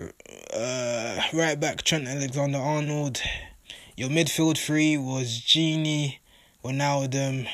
uh, 0.00 1.20
right 1.32 1.60
back 1.60 1.82
Trent 1.82 2.08
Alexander 2.08 2.58
Arnold. 2.58 3.22
Your 3.96 4.08
midfield 4.08 4.58
three 4.58 4.96
was 4.96 5.40
Gini, 5.46 6.18
Wijnaldum, 6.64 7.46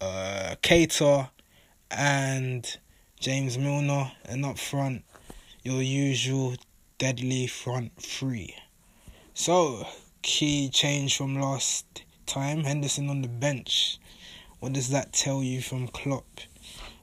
uh, 0.00 0.54
Keita, 0.62 1.30
and 1.92 2.78
James 3.20 3.56
Milner, 3.58 4.12
and 4.24 4.44
up 4.44 4.58
front 4.58 5.04
your 5.62 5.80
usual 5.80 6.56
deadly 6.98 7.46
front 7.46 7.92
three. 8.00 8.56
So 9.34 9.86
key 10.22 10.68
change 10.68 11.16
from 11.16 11.40
last 11.40 12.02
time. 12.26 12.64
Henderson 12.64 13.08
on 13.08 13.22
the 13.22 13.28
bench. 13.28 13.98
What 14.60 14.72
does 14.72 14.90
that 14.90 15.12
tell 15.12 15.42
you 15.42 15.62
from 15.62 15.88
Klopp? 15.88 16.40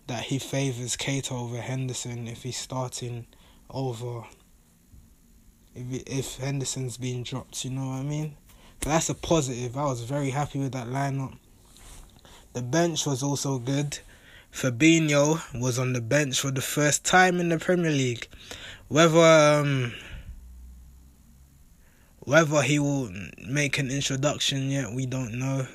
That 0.08 0.24
he 0.24 0.40
favours 0.40 0.98
Keita 0.98 1.32
over 1.32 1.62
Henderson 1.62 2.28
if 2.28 2.44
he's 2.44 2.58
starting 2.58 3.28
over. 3.70 4.24
If 5.76 6.04
if 6.08 6.38
Henderson's 6.38 6.98
being 6.98 7.24
dropped, 7.24 7.64
you 7.64 7.72
know 7.72 7.90
what 7.90 8.00
I 8.00 8.04
mean. 8.04 8.36
So 8.84 8.90
that's 8.90 9.10
a 9.10 9.16
positive. 9.16 9.78
I 9.78 9.84
was 9.84 10.02
very 10.02 10.32
happy 10.32 10.60
with 10.60 10.72
that 10.72 10.88
lineup. 10.88 11.38
The 12.54 12.62
bench 12.62 13.06
was 13.06 13.22
also 13.22 13.60
good. 13.60 14.00
Fabinho 14.52 15.40
was 15.60 15.80
on 15.80 15.94
the 15.94 16.02
bench 16.02 16.40
for 16.40 16.52
the 16.52 16.62
first 16.62 17.06
time 17.06 17.40
in 17.40 17.50
the 17.50 17.58
Premier 17.58 17.92
League. 17.92 18.28
Whether 18.88 19.20
um, 19.20 19.94
whether 22.20 22.62
he 22.62 22.80
will 22.80 23.12
make 23.48 23.78
an 23.78 23.90
introduction 23.90 24.70
yet, 24.70 24.92
we 24.92 25.06
don't 25.06 25.40
know. 25.40 25.68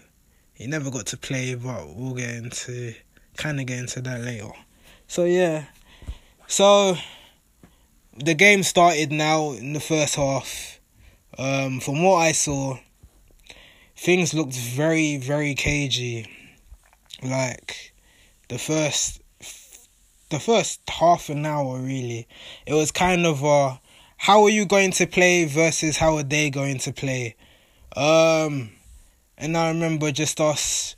He 0.54 0.66
never 0.66 0.90
got 0.90 1.06
to 1.06 1.16
play, 1.16 1.54
but 1.54 1.94
we'll 1.94 2.14
get 2.14 2.34
into 2.34 2.94
kind 3.36 3.60
of 3.60 3.66
get 3.66 3.78
into 3.78 4.00
that 4.02 4.20
later. 4.20 4.52
So 5.06 5.24
yeah, 5.24 5.64
so 6.46 6.96
the 8.16 8.34
game 8.34 8.62
started 8.62 9.10
now 9.10 9.52
in 9.52 9.72
the 9.72 9.80
first 9.80 10.16
half. 10.16 10.80
Um, 11.36 11.80
from 11.80 12.02
what 12.02 12.18
I 12.18 12.32
saw, 12.32 12.78
things 13.96 14.34
looked 14.34 14.54
very 14.54 15.16
very 15.16 15.54
cagey. 15.54 16.28
Like 17.22 17.93
the 18.48 18.58
first 18.58 19.20
the 20.30 20.40
first 20.40 20.80
half 20.88 21.28
an 21.28 21.46
hour 21.46 21.78
really, 21.78 22.26
it 22.66 22.74
was 22.74 22.90
kind 22.90 23.26
of 23.26 23.42
a 23.42 23.80
how 24.16 24.42
are 24.44 24.50
you 24.50 24.66
going 24.66 24.90
to 24.90 25.06
play 25.06 25.44
versus 25.44 25.96
how 25.96 26.16
are 26.16 26.22
they 26.22 26.50
going 26.50 26.78
to 26.78 26.92
play. 26.92 27.36
Um, 27.94 28.70
and 29.36 29.56
I 29.56 29.68
remember 29.68 30.10
just 30.10 30.40
us 30.40 30.96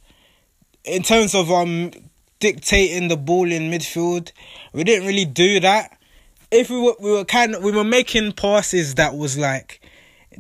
in 0.85 1.03
terms 1.03 1.35
of 1.35 1.51
um 1.51 1.91
dictating 2.39 3.09
the 3.09 3.17
ball 3.17 3.51
in 3.51 3.71
midfield, 3.71 4.33
we 4.73 4.85
didn't 4.85 5.07
really 5.07 5.25
do 5.25 5.61
that. 5.61 5.99
If 6.51 6.71
we 6.71 6.81
were 6.81 6.95
we 7.01 7.11
were 7.11 7.25
kind 7.25 7.55
of 7.55 7.63
we 7.63 7.73
were 7.73 7.85
making 7.85 8.33
passes 8.33 8.95
that 8.95 9.17
was 9.17 9.37
like 9.37 9.81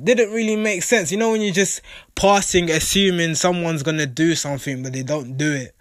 didn't 0.02 0.32
really 0.32 0.56
make 0.56 0.82
sense. 0.82 1.10
You 1.10 1.18
know 1.18 1.32
when 1.32 1.40
you're 1.40 1.52
just 1.52 1.82
passing 2.14 2.70
assuming 2.70 3.34
someone's 3.34 3.82
gonna 3.82 4.06
do 4.06 4.34
something 4.34 4.82
but 4.82 4.92
they 4.92 5.02
don't 5.02 5.36
do 5.36 5.52
it. 5.52 5.75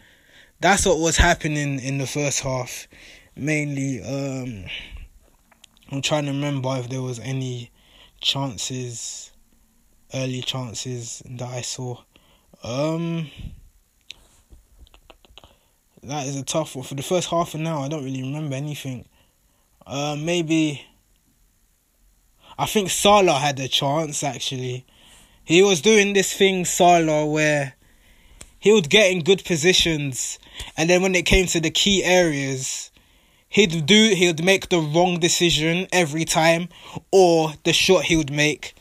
That's 0.66 0.88
what 0.88 0.98
was 0.98 1.16
happening 1.16 1.80
in 1.80 2.00
the 2.00 2.08
first 2.08 2.40
half. 2.40 2.88
Mainly, 3.36 4.02
um 4.02 4.66
I'm 5.92 6.02
trying 6.02 6.26
to 6.26 6.32
remember 6.32 6.76
if 6.80 6.90
there 6.90 7.04
was 7.04 7.20
any 7.20 7.70
chances, 8.20 9.32
early 10.12 10.42
chances 10.42 11.22
that 11.30 11.48
I 11.48 11.62
saw. 11.62 12.00
Um, 12.64 13.30
that 16.02 16.26
is 16.26 16.36
a 16.36 16.44
tough 16.44 16.76
one. 16.76 16.84
For 16.84 16.96
the 16.96 17.04
first 17.04 17.30
half 17.30 17.54
an 17.54 17.68
hour, 17.68 17.86
I 17.86 17.88
don't 17.88 18.04
really 18.04 18.24
remember 18.24 18.56
anything. 18.56 19.06
Uh, 19.86 20.16
maybe. 20.18 20.84
I 22.58 22.66
think 22.66 22.90
Salah 22.90 23.38
had 23.38 23.60
a 23.60 23.68
chance 23.68 24.24
actually. 24.24 24.84
He 25.44 25.62
was 25.62 25.80
doing 25.80 26.14
this 26.14 26.34
thing, 26.34 26.66
Salah, 26.66 27.28
where 27.28 27.76
he 28.58 28.72
would 28.74 28.90
get 28.90 29.12
in 29.12 29.22
good 29.22 29.46
positions, 29.46 30.40
and 30.78 30.90
then 30.90 31.02
when 31.02 31.16
it 31.16 31.26
came 31.26 31.48
to 31.48 31.60
the 31.60 31.72
key 31.72 32.04
areas, 32.04 32.92
he'd 33.56 33.86
do 33.86 34.14
he'd 34.16 34.44
make 34.44 34.68
the 34.68 34.80
wrong 34.80 35.18
decision 35.18 35.88
every 35.94 36.26
time 36.26 36.68
or 37.12 37.54
the 37.64 37.72
shot 37.72 38.04
he 38.04 38.18
would 38.18 38.32
make. 38.32 38.76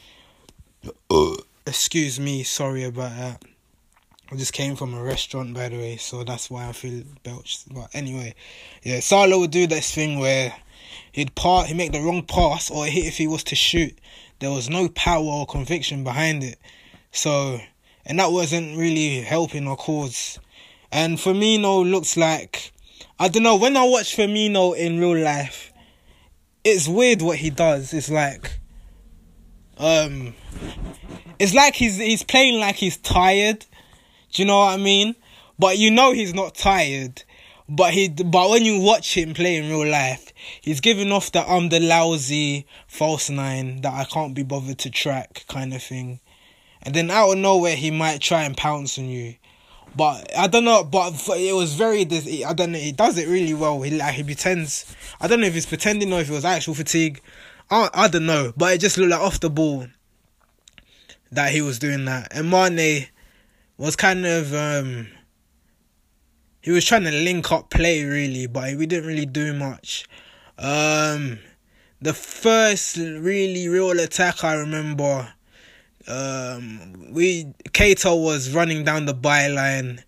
Uh, 1.09 1.37
excuse 1.65 2.19
me 2.19 2.43
sorry 2.43 2.83
about 2.83 3.17
that. 3.17 3.43
I 4.33 4.37
just 4.37 4.53
came 4.53 4.75
from 4.75 4.93
a 4.95 5.03
restaurant 5.03 5.55
by 5.55 5.69
the 5.69 5.77
way 5.77 5.97
so 5.97 6.25
that's 6.25 6.51
why 6.51 6.69
I 6.69 6.73
feel 6.73 7.05
belched. 7.23 7.73
But 7.73 7.89
anyway 7.95 8.35
yeah 8.83 8.99
Salah 8.99 9.39
would 9.39 9.53
do 9.53 9.69
this 9.69 9.95
thing 9.95 10.19
where 10.19 10.53
he'd 11.13 11.37
part 11.37 11.69
he'd 11.69 11.77
make 11.77 11.93
the 11.93 12.01
wrong 12.01 12.25
pass 12.25 12.69
or 12.69 12.87
hit 12.87 13.07
if 13.07 13.17
he 13.17 13.29
was 13.29 13.45
to 13.45 13.55
shoot. 13.55 13.97
There 14.41 14.51
was 14.51 14.69
no 14.69 14.89
power 14.89 15.25
or 15.25 15.47
conviction 15.47 16.03
behind 16.03 16.43
it. 16.43 16.59
So 17.13 17.61
and 18.05 18.19
that 18.19 18.33
wasn't 18.33 18.77
really 18.77 19.21
helping 19.21 19.69
our 19.69 19.77
cause 19.77 20.41
and 20.95 21.19
Firmino 21.19 21.91
looks 21.91 22.17
like 22.17 22.73
I 23.19 23.29
don't 23.29 23.43
know. 23.43 23.57
When 23.57 23.77
I 23.77 23.85
watch 23.85 24.17
Firmino 24.17 24.77
in 24.77 24.99
real 24.99 25.17
life, 25.17 25.73
it's 26.63 26.89
weird 26.89 27.21
what 27.21 27.37
he 27.39 27.51
does. 27.51 27.93
It's 27.93 28.11
like, 28.11 28.59
um, 29.77 30.35
it's 31.39 31.53
like 31.53 31.75
he's 31.75 31.99
he's 31.99 32.23
playing 32.23 32.61
like 32.61 32.77
he's 32.77 32.97
tired. 32.97 33.67
Do 34.33 34.43
you 34.43 34.47
know 34.47 34.59
what 34.59 34.75
I 34.75 34.77
mean? 34.77 35.17
But 35.59 35.79
you 35.79 35.91
know 35.91 36.13
he's 36.13 36.33
not 36.33 36.55
tired. 36.55 37.23
But 37.69 37.95
he, 37.95 38.09
but 38.09 38.51
when 38.51 38.65
you 38.65 38.81
watch 38.81 39.17
him 39.17 39.33
play 39.33 39.57
in 39.57 39.71
real 39.71 39.91
life, 39.91 40.33
he's 40.61 40.81
giving 40.81 41.11
off 41.13 41.33
the 41.33 41.41
I'm 41.41 41.65
um, 41.65 41.69
the 41.71 41.81
lousy 41.81 42.67
false 42.87 43.31
nine 43.31 43.81
that 43.81 43.95
I 43.95 44.05
can't 44.05 44.35
be 44.35 44.43
bothered 44.43 44.79
to 44.81 44.91
track 44.91 45.45
kind 45.49 45.73
of 45.73 45.83
thing. 45.83 46.21
And 46.83 46.95
then 46.95 47.11
out 47.11 47.31
of 47.31 47.39
nowhere, 47.39 47.75
he 47.75 47.91
might 47.91 48.21
try 48.21 48.43
and 48.43 48.57
pounce 48.57 48.99
on 48.99 49.07
you. 49.07 49.37
But 49.97 50.37
I 50.37 50.47
don't 50.47 50.65
know. 50.65 50.85
But 50.85 51.15
it 51.37 51.55
was 51.55 51.75
very. 51.75 52.03
I 52.45 52.53
don't 52.53 52.73
know. 52.73 52.79
He 52.79 52.93
does 52.93 53.19
it 53.19 53.29
really 53.29 53.55
well. 53.55 53.83
He 53.83 53.91
like 53.93 54.15
he 54.15 54.23
pretends. 54.23 54.95
I 55.21 55.29
don't 55.29 55.41
know 55.41 55.47
if 55.47 55.55
he's 55.55 55.67
pretending 55.67 56.13
or 56.13 56.21
if 56.21 56.31
it 56.31 56.33
was 56.33 56.45
actual 56.45 56.75
fatigue. 56.75 57.21
I 57.71 57.89
I 57.95 58.09
don't 58.09 58.27
know. 58.27 58.53
But 58.57 58.75
it 58.75 58.81
just 58.81 58.99
looked 58.99 59.11
like 59.11 59.21
off 59.21 59.41
the 59.41 59.51
ball 59.51 59.87
that 61.31 61.53
he 61.53 61.61
was 61.61 61.79
doing 61.79 62.05
that. 62.07 62.29
And 62.33 62.51
Mane 62.51 63.09
was 63.77 63.97
kind 63.97 64.27
of 64.27 64.55
um. 64.55 65.09
He 66.61 66.71
was 66.71 66.87
trying 66.87 67.05
to 67.05 67.11
link 67.11 67.53
up 67.53 67.69
play 67.69 68.05
really, 68.05 68.47
but 68.47 68.75
we 68.77 68.87
didn't 68.87 69.07
really 69.07 69.27
do 69.27 69.53
much. 69.53 70.07
Um, 70.57 71.41
the 72.01 72.15
first 72.15 72.97
really 72.97 73.69
real 73.69 74.01
attack 74.01 74.43
I 74.45 74.55
remember 74.55 75.34
um, 76.07 77.09
we 77.11 77.45
Keita 77.71 78.21
was 78.21 78.51
running 78.51 78.85
down 78.85 79.07
the 79.07 79.15
byline. 79.15 80.03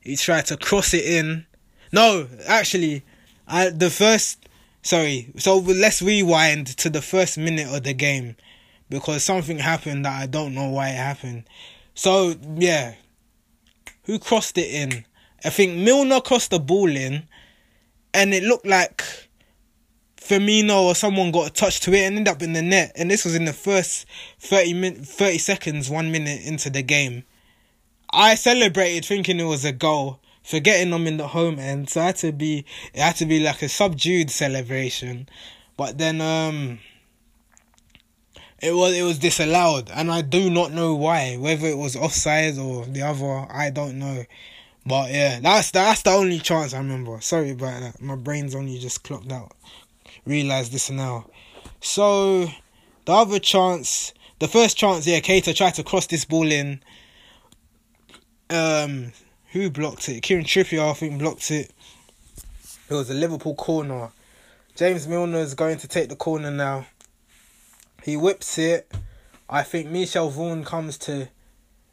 He 0.00 0.16
tried 0.16 0.46
to 0.46 0.56
cross 0.56 0.94
it 0.94 1.04
in. 1.04 1.46
No, 1.92 2.26
actually, 2.46 3.04
I 3.46 3.70
the 3.70 3.90
first. 3.90 4.48
Sorry, 4.84 5.32
so 5.36 5.58
let's 5.58 6.02
rewind 6.02 6.66
to 6.78 6.90
the 6.90 7.02
first 7.02 7.38
minute 7.38 7.72
of 7.72 7.84
the 7.84 7.94
game 7.94 8.34
because 8.88 9.22
something 9.22 9.58
happened 9.58 10.04
that 10.04 10.20
I 10.20 10.26
don't 10.26 10.54
know 10.54 10.70
why 10.70 10.88
it 10.88 10.96
happened. 10.96 11.44
So 11.94 12.34
yeah, 12.56 12.94
who 14.04 14.18
crossed 14.18 14.58
it 14.58 14.70
in? 14.70 15.04
I 15.44 15.50
think 15.50 15.76
Milner 15.76 16.20
crossed 16.20 16.50
the 16.50 16.58
ball 16.58 16.88
in, 16.88 17.28
and 18.14 18.34
it 18.34 18.42
looked 18.42 18.66
like 18.66 19.04
Firmino 20.22 20.82
or 20.82 20.94
someone 20.94 21.32
got 21.32 21.50
a 21.50 21.52
touch 21.52 21.80
to 21.80 21.92
it 21.92 22.04
and 22.04 22.16
ended 22.16 22.32
up 22.32 22.42
in 22.42 22.52
the 22.52 22.62
net. 22.62 22.92
And 22.94 23.10
this 23.10 23.24
was 23.24 23.34
in 23.34 23.44
the 23.44 23.52
first 23.52 24.06
30 24.40 24.74
min- 24.74 25.04
30 25.04 25.38
seconds, 25.38 25.90
one 25.90 26.12
minute 26.12 26.42
into 26.44 26.70
the 26.70 26.82
game. 26.82 27.24
I 28.10 28.34
celebrated 28.34 29.04
thinking 29.04 29.40
it 29.40 29.44
was 29.44 29.64
a 29.64 29.72
goal, 29.72 30.20
forgetting 30.42 30.92
I'm 30.92 31.06
in 31.06 31.16
the 31.16 31.28
home 31.28 31.58
end. 31.58 31.90
So 31.90 32.00
it 32.00 32.04
had 32.04 32.16
to 32.16 32.32
be, 32.32 32.64
it 32.94 33.00
had 33.00 33.16
to 33.16 33.26
be 33.26 33.40
like 33.40 33.62
a 33.62 33.68
subdued 33.68 34.30
celebration. 34.30 35.28
But 35.76 35.98
then, 35.98 36.20
um, 36.20 36.78
it 38.60 38.74
was, 38.74 38.94
it 38.94 39.02
was 39.02 39.18
disallowed. 39.18 39.90
And 39.90 40.10
I 40.10 40.22
do 40.22 40.50
not 40.50 40.72
know 40.72 40.94
why. 40.94 41.36
Whether 41.36 41.66
it 41.66 41.78
was 41.78 41.96
offside 41.96 42.58
or 42.58 42.84
the 42.86 43.02
other, 43.02 43.46
I 43.50 43.70
don't 43.70 43.98
know. 43.98 44.24
But 44.84 45.10
yeah, 45.10 45.40
that's, 45.40 45.70
that's 45.70 46.02
the 46.02 46.10
only 46.10 46.38
chance 46.38 46.74
I 46.74 46.78
remember. 46.78 47.20
Sorry 47.20 47.50
about 47.50 47.80
that. 47.80 48.02
My 48.02 48.16
brain's 48.16 48.54
only 48.54 48.78
just 48.78 49.02
clocked 49.04 49.30
out 49.32 49.52
realize 50.26 50.70
this 50.70 50.90
now. 50.90 51.26
So 51.80 52.48
the 53.04 53.12
other 53.12 53.38
chance, 53.38 54.12
the 54.38 54.48
first 54.48 54.76
chance, 54.76 55.06
yeah, 55.06 55.20
Keita 55.20 55.54
tried 55.54 55.74
to 55.74 55.84
cross 55.84 56.06
this 56.06 56.24
ball 56.24 56.50
in. 56.50 56.82
Um, 58.50 59.12
who 59.52 59.70
blocked 59.70 60.08
it? 60.08 60.22
Kieran 60.22 60.44
Trippier, 60.44 60.90
I 60.90 60.94
think, 60.94 61.18
blocked 61.18 61.50
it. 61.50 61.70
It 62.88 62.94
was 62.94 63.10
a 63.10 63.14
Liverpool 63.14 63.54
corner. 63.54 64.10
James 64.74 65.06
Milner 65.06 65.38
is 65.38 65.54
going 65.54 65.78
to 65.78 65.88
take 65.88 66.08
the 66.08 66.16
corner 66.16 66.50
now. 66.50 66.86
He 68.02 68.16
whips 68.16 68.58
it. 68.58 68.90
I 69.48 69.62
think 69.62 69.90
Michel 69.90 70.30
Vorm 70.30 70.64
comes 70.64 70.96
to 70.98 71.28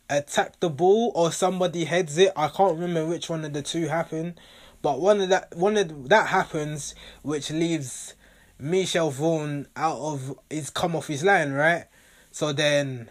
attack 0.10 0.60
the 0.60 0.70
ball 0.70 1.12
or 1.14 1.32
somebody 1.32 1.86
heads 1.86 2.18
it. 2.18 2.32
I 2.36 2.48
can't 2.48 2.80
remember 2.80 3.06
which 3.06 3.30
one 3.30 3.46
of 3.46 3.54
the 3.54 3.62
two 3.62 3.88
happened. 3.88 4.40
But 4.82 5.00
one 5.00 5.22
of 5.22 5.30
that 5.30 5.56
one 5.56 5.78
of 5.78 6.10
that 6.10 6.28
happens 6.28 6.96
which 7.22 7.52
leaves 7.52 8.16
Michel 8.58 9.12
Vorm 9.12 9.68
out 9.76 9.98
of 9.98 10.40
he's 10.50 10.70
come 10.70 10.96
off 10.96 11.08
his 11.08 11.24
line, 11.24 11.52
right? 11.52 11.86
So 12.32 12.54
then 12.54 13.10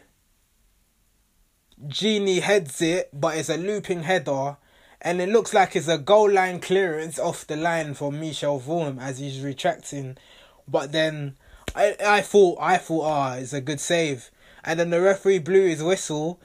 Gini 1.87 2.40
heads 2.40 2.81
it, 2.83 3.11
but 3.12 3.37
it's 3.37 3.48
a 3.48 3.57
looping 3.57 4.02
header, 4.02 4.57
and 5.00 5.20
it 5.20 5.28
looks 5.28 5.54
like 5.54 5.76
it's 5.76 5.88
a 5.88 5.98
goal 5.98 6.31
line 6.31 6.61
clearance 6.61 7.18
off 7.18 7.46
the 7.46 7.57
line 7.57 7.94
for 7.94 8.11
Michel 8.11 8.61
Vorm 8.61 9.00
as 9.00 9.18
he's 9.18 9.40
retracting. 9.40 10.16
But 10.66 10.92
then 10.92 11.37
I 11.74 11.96
I 12.04 12.20
thought 12.22 12.59
I 12.61 12.78
thought 12.78 13.04
ah 13.04 13.35
it's 13.35 13.52
a 13.52 13.61
good 13.61 13.81
save, 13.81 14.31
and 14.64 14.81
then 14.81 14.90
the 14.90 15.00
referee 15.00 15.38
blew 15.38 15.66
his 15.66 15.83
whistle, 15.83 16.40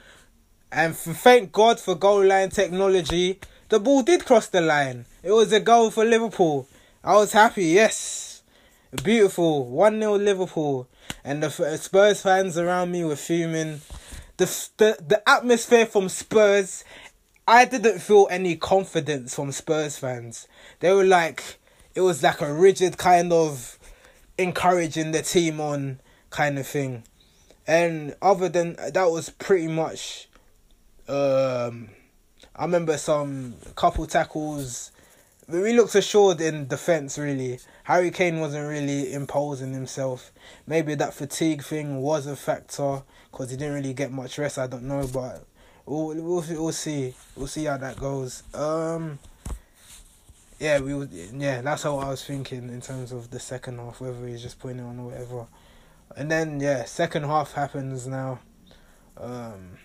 and 0.72 0.96
thank 0.96 1.52
God 1.52 1.80
for 1.80 1.96
goal 1.96 2.24
line 2.26 2.50
technology, 2.50 3.40
the 3.74 3.80
ball 3.80 4.04
did 4.04 4.24
cross 4.24 4.46
the 4.50 4.62
line. 4.62 5.08
It 5.24 5.32
was 5.32 5.52
a 5.52 5.60
goal 5.60 5.90
for 5.90 6.06
Liverpool. 6.06 6.68
I 7.04 7.16
was 7.16 7.34
happy. 7.34 7.66
Yes. 7.66 8.44
Beautiful. 9.04 9.66
1 9.66 10.00
0 10.00 10.14
Liverpool. 10.18 10.88
And 11.24 11.42
the 11.42 11.50
Spurs 11.78 12.22
fans 12.22 12.56
around 12.56 12.92
me 12.92 13.04
were 13.04 13.16
fuming. 13.16 13.82
The, 14.38 14.46
the, 14.78 14.98
the 15.08 15.28
atmosphere 15.28 15.88
from 15.88 16.08
Spurs, 16.08 16.84
I 17.48 17.66
didn't 17.66 17.98
feel 17.98 18.28
any 18.30 18.58
confidence 18.58 19.34
from 19.34 19.52
Spurs 19.52 19.98
fans. 19.98 20.48
They 20.80 20.94
were 20.94 21.04
like, 21.04 21.58
it 21.96 22.02
was 22.02 22.22
like 22.22 22.42
a 22.42 22.54
rigid 22.54 23.00
kind 23.00 23.34
of 23.34 23.80
encouraging 24.38 25.14
the 25.14 25.24
team 25.24 25.60
on 25.60 26.00
kind 26.30 26.60
of 26.60 26.68
thing. 26.68 27.06
And 27.66 28.16
other 28.22 28.50
than 28.50 28.76
that, 28.76 29.10
was 29.10 29.32
pretty 29.32 29.68
much. 29.68 30.30
Um, 31.08 31.90
I 32.56 32.66
remember 32.66 32.98
some 32.98 33.56
couple 33.76 34.06
tackles 34.06 34.92
we 35.48 35.74
looked 35.74 35.96
assured 35.96 36.39
in 36.42 36.68
defence, 36.68 37.18
really. 37.18 37.60
Harry 37.84 38.12
Kane 38.12 38.39
wasn't 38.39 38.68
really 38.70 39.13
imposing 39.13 39.74
himself. 39.74 40.32
Maybe 40.66 40.96
that 40.96 41.13
fatigue 41.13 41.63
thing 41.63 42.02
was 42.02 42.28
a 42.28 42.36
factor 42.36 43.04
because 43.32 43.52
he 43.52 43.58
didn't 43.58 43.74
really 43.74 43.94
get 43.94 44.12
much 44.12 44.38
rest. 44.38 44.58
I 44.58 44.68
don't 44.68 44.84
know, 44.84 45.08
but 45.13 45.44
we'll 45.86 46.16
we'll, 46.16 46.44
we'll 46.50 46.72
see. 46.72 47.13
We'll 47.36 47.48
see 47.48 47.66
how 47.66 47.78
that 47.78 47.98
goes. 47.98 48.44
Um, 48.54 49.20
yeah, 50.60 50.80
we 50.80 50.94
would. 50.94 51.12
Yeah, 51.12 51.62
that's 51.62 51.84
how 51.84 51.98
I 51.98 52.10
was 52.10 52.24
thinking 52.24 52.70
in 52.70 52.82
terms 52.82 53.12
of 53.12 53.30
the 53.30 53.39
second 53.39 53.80
half, 53.80 54.00
whether 54.00 54.26
he's 54.26 54.42
just 54.42 54.60
putting 54.60 54.80
it 54.80 54.84
on 54.84 55.00
or 55.00 55.08
whatever. 55.08 55.48
And 56.16 56.32
then 56.32 56.60
yeah, 56.60 56.86
second 56.86 57.24
half 57.24 57.54
happens 57.54 58.08
now. 58.08 58.39
Um, 59.18 59.78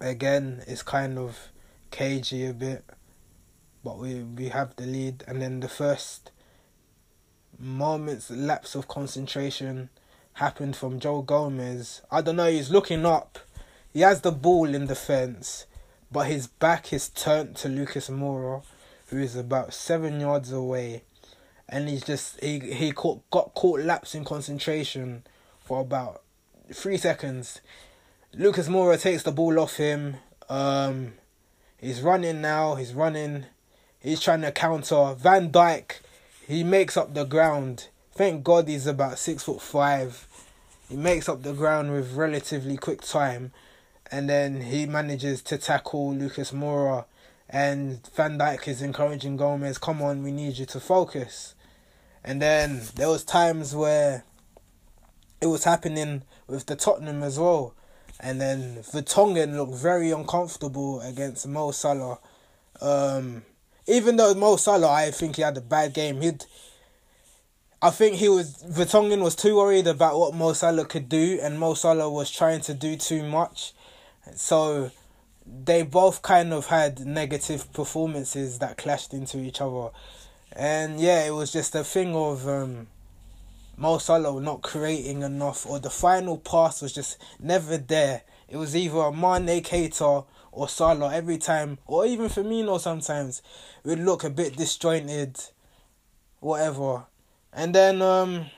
again, 0.00 0.62
it's 0.66 0.82
kind 0.82 1.18
of 1.18 1.49
cagey 1.90 2.46
a 2.46 2.52
bit 2.52 2.84
but 3.82 3.98
we 3.98 4.22
we 4.22 4.48
have 4.48 4.76
the 4.76 4.86
lead, 4.86 5.24
and 5.26 5.40
then 5.40 5.60
the 5.60 5.68
first 5.68 6.30
moments 7.58 8.30
lapse 8.30 8.74
of 8.74 8.88
concentration 8.88 9.90
happened 10.34 10.76
from 10.76 11.00
Joe 11.00 11.22
Gomez. 11.22 12.02
I 12.10 12.20
don't 12.20 12.36
know. 12.36 12.50
He's 12.50 12.70
looking 12.70 13.06
up. 13.06 13.38
He 13.92 14.00
has 14.00 14.20
the 14.20 14.32
ball 14.32 14.74
in 14.74 14.86
defense, 14.86 15.66
but 16.12 16.26
his 16.26 16.46
back 16.46 16.92
is 16.92 17.08
turned 17.08 17.56
to 17.56 17.68
Lucas 17.68 18.08
Moura, 18.08 18.62
who 19.08 19.18
is 19.18 19.34
about 19.34 19.74
seven 19.74 20.20
yards 20.20 20.52
away, 20.52 21.02
and 21.68 21.88
he's 21.88 22.04
just 22.04 22.40
he 22.40 22.58
he 22.60 22.92
caught, 22.92 23.28
got 23.30 23.54
caught 23.54 23.80
lapsing 23.80 24.24
concentration 24.24 25.24
for 25.60 25.80
about 25.80 26.22
three 26.72 26.96
seconds. 26.96 27.60
Lucas 28.34 28.68
Moura 28.68 29.00
takes 29.00 29.22
the 29.22 29.32
ball 29.32 29.58
off 29.58 29.76
him. 29.76 30.16
Um, 30.48 31.14
he's 31.80 32.02
running 32.02 32.40
now. 32.40 32.74
He's 32.74 32.92
running. 32.92 33.46
He's 33.98 34.20
trying 34.20 34.42
to 34.42 34.52
counter 34.52 35.14
Van 35.14 35.50
Dijk. 35.50 36.00
He 36.46 36.64
makes 36.64 36.96
up 36.96 37.14
the 37.14 37.24
ground. 37.24 37.88
Thank 38.12 38.44
God 38.44 38.68
he's 38.68 38.86
about 38.86 39.18
six 39.18 39.44
foot 39.44 39.62
five. 39.62 40.26
He 40.88 40.96
makes 40.96 41.28
up 41.28 41.42
the 41.42 41.52
ground 41.52 41.92
with 41.92 42.14
relatively 42.14 42.76
quick 42.76 43.02
time, 43.02 43.52
and 44.10 44.28
then 44.28 44.62
he 44.62 44.86
manages 44.86 45.42
to 45.42 45.58
tackle 45.58 46.14
Lucas 46.14 46.50
Moura. 46.50 47.04
And 47.48 48.06
Van 48.14 48.38
Dijk 48.38 48.68
is 48.68 48.82
encouraging 48.82 49.36
Gomez, 49.36 49.78
"Come 49.78 50.02
on, 50.02 50.22
we 50.22 50.32
need 50.32 50.58
you 50.58 50.66
to 50.66 50.80
focus." 50.80 51.54
And 52.24 52.40
then 52.40 52.82
there 52.94 53.08
was 53.08 53.24
times 53.24 53.74
where 53.74 54.24
it 55.40 55.46
was 55.46 55.64
happening 55.64 56.22
with 56.46 56.66
the 56.66 56.76
Tottenham 56.76 57.22
as 57.22 57.38
well. 57.38 57.74
And 58.22 58.40
then 58.40 58.82
Vertonghen 58.82 59.56
looked 59.56 59.74
very 59.74 60.10
uncomfortable 60.10 61.00
against 61.00 61.48
Mo 61.48 61.70
Salah. 61.70 62.18
Um, 62.80 63.42
even 63.86 64.16
though 64.16 64.34
Mo 64.34 64.56
Salah, 64.56 64.90
I 64.90 65.10
think 65.10 65.36
he 65.36 65.42
had 65.42 65.56
a 65.56 65.62
bad 65.62 65.94
game. 65.94 66.20
He'd, 66.20 66.44
I 67.82 67.90
think 67.90 68.16
he 68.16 68.28
was 68.28 68.62
Vertonghen 68.62 69.22
was 69.22 69.34
too 69.34 69.56
worried 69.56 69.86
about 69.86 70.18
what 70.18 70.34
Mo 70.34 70.52
Salah 70.52 70.84
could 70.84 71.08
do, 71.08 71.38
and 71.42 71.58
Mo 71.58 71.74
Salah 71.74 72.10
was 72.10 72.30
trying 72.30 72.60
to 72.62 72.74
do 72.74 72.96
too 72.96 73.22
much. 73.22 73.72
So 74.36 74.90
they 75.46 75.82
both 75.82 76.20
kind 76.20 76.52
of 76.52 76.66
had 76.66 77.00
negative 77.00 77.72
performances 77.72 78.58
that 78.58 78.76
clashed 78.76 79.14
into 79.14 79.38
each 79.38 79.60
other, 79.60 79.88
and 80.52 81.00
yeah, 81.00 81.24
it 81.24 81.30
was 81.30 81.52
just 81.52 81.74
a 81.74 81.82
thing 81.82 82.14
of 82.14 82.46
um, 82.46 82.86
Mo 83.80 83.96
Salah 83.96 84.38
not 84.42 84.60
creating 84.60 85.22
enough, 85.22 85.64
or 85.64 85.78
the 85.78 85.88
final 85.88 86.36
pass 86.36 86.82
was 86.82 86.92
just 86.92 87.16
never 87.40 87.78
there. 87.78 88.20
It 88.46 88.58
was 88.58 88.76
either 88.76 88.98
a 88.98 89.10
Mane 89.10 89.62
Keita 89.62 90.26
or 90.52 90.68
Salah 90.68 91.14
every 91.14 91.38
time, 91.38 91.78
or 91.86 92.04
even 92.04 92.28
Firmino 92.28 92.78
sometimes, 92.78 93.40
would 93.82 93.98
look 93.98 94.22
a 94.22 94.28
bit 94.28 94.54
disjointed, 94.54 95.38
whatever. 96.40 97.06
And 97.54 97.74
then 97.74 98.02
um, 98.02 98.50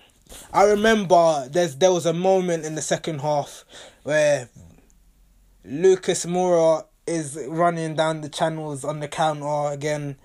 I 0.53 0.65
remember 0.65 1.49
there's 1.49 1.77
there 1.77 1.93
was 1.93 2.05
a 2.05 2.13
moment 2.13 2.65
in 2.65 2.75
the 2.75 2.83
second 2.83 3.21
half 3.21 3.65
where 4.03 4.49
Lucas 5.65 6.27
Moura 6.27 6.85
is 7.07 7.39
running 7.47 7.95
down 7.95 8.23
the 8.23 8.29
channels 8.29 8.85
on 8.85 8.99
the 8.99 9.07
counter 9.07 9.73
again. 9.73 10.17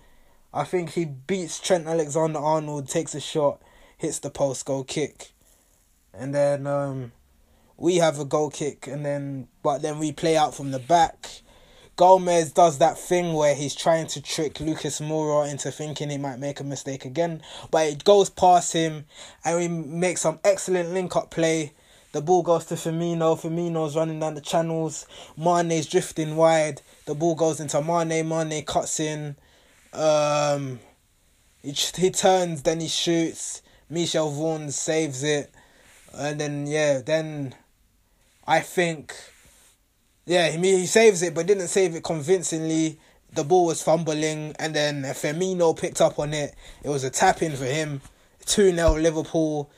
I 0.51 0.63
think 0.63 0.93
he 0.93 1.05
beats 1.05 1.59
Trent 1.59 1.85
Alexander 1.85 2.39
Arnold, 2.39 2.89
takes 2.89 3.13
a 3.13 3.19
shot, 3.19 3.61
hits 3.97 4.19
the 4.19 4.29
post, 4.29 4.65
goal 4.65 4.83
kick. 4.83 5.31
And 6.13 6.33
then 6.33 6.65
um, 6.65 7.11
we 7.77 7.97
have 7.97 8.19
a 8.19 8.25
goal 8.25 8.49
kick 8.49 8.87
and 8.87 9.05
then 9.05 9.47
but 9.61 9.81
then 9.81 9.99
we 9.99 10.11
play 10.11 10.35
out 10.35 10.55
from 10.55 10.71
the 10.71 10.79
back 10.79 11.41
Gomez 11.97 12.51
does 12.51 12.77
that 12.77 12.95
thing 12.99 13.33
where 13.33 13.55
he's 13.55 13.73
trying 13.73 14.05
to 14.07 14.21
trick 14.21 14.59
Lucas 14.59 15.01
Moura 15.01 15.49
into 15.49 15.71
thinking 15.71 16.11
he 16.11 16.19
might 16.19 16.37
make 16.37 16.59
a 16.59 16.63
mistake 16.63 17.05
again, 17.05 17.41
but 17.71 17.87
it 17.87 18.03
goes 18.03 18.29
past 18.29 18.71
him 18.73 19.05
and 19.43 19.57
we 19.57 19.67
make 19.67 20.19
some 20.19 20.39
excellent 20.43 20.91
link 20.91 21.15
up 21.15 21.31
play. 21.31 21.73
The 22.11 22.21
ball 22.21 22.43
goes 22.43 22.65
to 22.65 22.75
Firmino. 22.75 23.35
Firmino's 23.35 23.95
running 23.95 24.19
down 24.19 24.35
the 24.35 24.41
channels. 24.41 25.07
Mane's 25.35 25.87
drifting 25.87 26.35
wide. 26.35 26.83
The 27.05 27.15
ball 27.15 27.33
goes 27.33 27.59
into 27.59 27.81
Mane. 27.81 28.29
Mane 28.29 28.63
cuts 28.63 28.99
in. 28.99 29.35
Um, 29.91 30.79
he, 31.63 31.71
he 31.71 32.11
turns, 32.11 32.61
then 32.61 32.79
he 32.79 32.87
shoots. 32.87 33.63
Michel 33.89 34.31
Vorm 34.31 34.71
saves 34.71 35.23
it. 35.23 35.51
And 36.13 36.39
then, 36.39 36.67
yeah, 36.67 37.01
then 37.01 37.55
I 38.45 38.61
think 38.61 39.13
yeah, 40.27 40.49
he 40.49 40.57
he 40.79 40.85
saves 40.85 41.21
it, 41.21 41.33
but 41.33 41.47
didn't 41.47 41.69
save 41.69 41.95
it 41.95 42.03
convincingly. 42.03 42.99
The 43.33 43.45
ball 43.45 43.65
was 43.65 43.81
fumbling, 43.81 44.53
and 44.59 44.75
then 44.75 45.03
Firmino 45.03 45.77
picked 45.77 46.01
up 46.01 46.19
on 46.19 46.33
it. 46.33 46.53
It 46.83 46.89
was 46.89 47.05
a 47.05 47.09
tap 47.09 47.41
in 47.41 47.55
for 47.55 47.65
him. 47.65 48.01
2 48.45 48.75
0 48.75 48.95
Liverpool. 48.95 49.71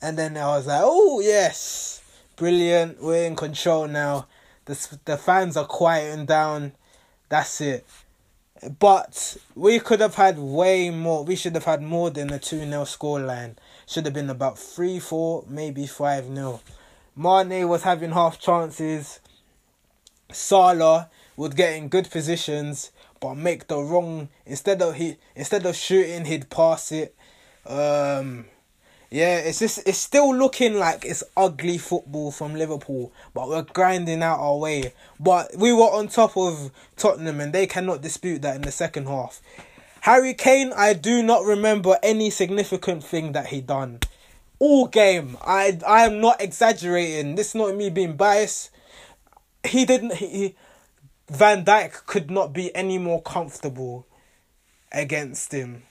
And 0.00 0.18
then 0.18 0.36
I 0.36 0.46
was 0.56 0.66
like, 0.66 0.80
oh, 0.82 1.20
yes, 1.20 2.02
brilliant. 2.36 3.00
We're 3.00 3.26
in 3.26 3.36
control 3.36 3.86
now. 3.86 4.26
The, 4.64 4.98
the 5.04 5.16
fans 5.16 5.56
are 5.56 5.66
quieting 5.66 6.26
down. 6.26 6.72
That's 7.28 7.60
it. 7.60 7.86
But 8.78 9.36
we 9.54 9.80
could 9.80 10.00
have 10.00 10.14
had 10.14 10.38
way 10.38 10.90
more. 10.90 11.24
We 11.24 11.36
should 11.36 11.54
have 11.54 11.64
had 11.64 11.82
more 11.82 12.10
than 12.10 12.32
a 12.32 12.38
2 12.38 12.58
0 12.58 12.84
scoreline. 12.84 13.56
Should 13.86 14.04
have 14.04 14.14
been 14.14 14.30
about 14.30 14.58
3 14.58 14.98
4, 14.98 15.44
maybe 15.48 15.86
5 15.86 16.26
0. 16.26 16.60
Mane 17.16 17.68
was 17.68 17.82
having 17.82 18.12
half 18.12 18.38
chances. 18.40 19.20
Salah 20.30 21.10
would 21.36 21.56
get 21.56 21.74
in 21.74 21.88
good 21.88 22.10
positions 22.10 22.90
but 23.22 23.36
make 23.36 23.68
the 23.68 23.78
wrong 23.78 24.28
instead 24.44 24.82
of 24.82 24.96
he 24.96 25.16
instead 25.36 25.64
of 25.64 25.76
shooting 25.76 26.24
he'd 26.24 26.50
pass 26.50 26.90
it. 26.90 27.14
Um, 27.64 28.46
Yeah, 29.12 29.40
it's 29.40 29.58
just 29.58 29.86
it's 29.86 29.98
still 29.98 30.34
looking 30.34 30.78
like 30.78 31.04
it's 31.04 31.22
ugly 31.36 31.76
football 31.76 32.32
from 32.32 32.54
Liverpool, 32.54 33.12
but 33.34 33.46
we're 33.46 33.60
grinding 33.60 34.22
out 34.22 34.38
our 34.38 34.56
way. 34.56 34.94
But 35.20 35.54
we 35.54 35.70
were 35.70 35.82
on 35.82 36.08
top 36.08 36.34
of 36.34 36.70
Tottenham, 36.96 37.38
and 37.38 37.52
they 37.52 37.66
cannot 37.66 38.00
dispute 38.00 38.40
that 38.40 38.56
in 38.56 38.62
the 38.62 38.72
second 38.72 39.08
half. 39.08 39.42
Harry 40.00 40.32
Kane, 40.32 40.72
I 40.74 40.94
do 40.94 41.22
not 41.22 41.44
remember 41.44 41.98
any 42.02 42.30
significant 42.30 43.04
thing 43.04 43.32
that 43.32 43.48
he 43.48 43.60
done. 43.60 44.00
All 44.58 44.86
game, 44.86 45.36
I 45.42 45.78
I 45.86 46.06
am 46.06 46.22
not 46.22 46.40
exaggerating. 46.40 47.34
This 47.34 47.48
is 47.48 47.54
not 47.54 47.76
me 47.76 47.90
being 47.90 48.16
biased. 48.16 48.70
He 49.62 49.84
didn't. 49.84 50.14
He, 50.14 50.56
Van 51.28 51.66
Dijk 51.66 52.06
could 52.06 52.30
not 52.30 52.54
be 52.54 52.74
any 52.74 52.96
more 52.96 53.20
comfortable 53.20 54.06
against 54.90 55.52
him, 55.52 55.82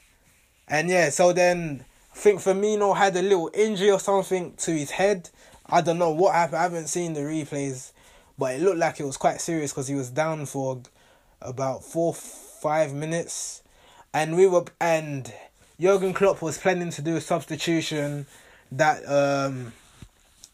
and 0.67 0.89
yeah. 0.89 1.11
So 1.11 1.33
then 1.33 1.85
I 2.13 2.17
think 2.17 2.41
Firmino 2.41 2.95
had 2.95 3.15
a 3.15 3.21
little 3.21 3.49
injury 3.53 3.89
or 3.89 3.99
something 3.99 4.53
to 4.57 4.71
his 4.71 4.91
head. 4.91 5.29
I 5.65 5.81
don't 5.81 5.97
know 5.97 6.11
what 6.11 6.35
happened. 6.35 6.57
I 6.57 6.63
haven't 6.63 6.87
seen 6.87 7.13
the 7.13 7.21
replays, 7.21 7.91
but 8.37 8.55
it 8.55 8.61
looked 8.61 8.77
like 8.77 8.99
it 8.99 9.05
was 9.05 9.17
quite 9.17 9.39
serious 9.39 9.71
because 9.71 9.87
he 9.87 9.95
was 9.95 10.09
down 10.09 10.45
for 10.45 10.81
about 11.41 11.83
four, 11.83 12.13
five 12.13 12.93
minutes, 12.93 13.63
and 14.13 14.35
we 14.35 14.45
were 14.45 14.65
and 14.79 15.33
Jurgen 15.79 16.13
Klopp 16.13 16.41
was 16.41 16.57
planning 16.57 16.91
to 16.91 17.01
do 17.01 17.15
a 17.15 17.21
substitution 17.21 18.27
that 18.71 19.03
um 19.07 19.73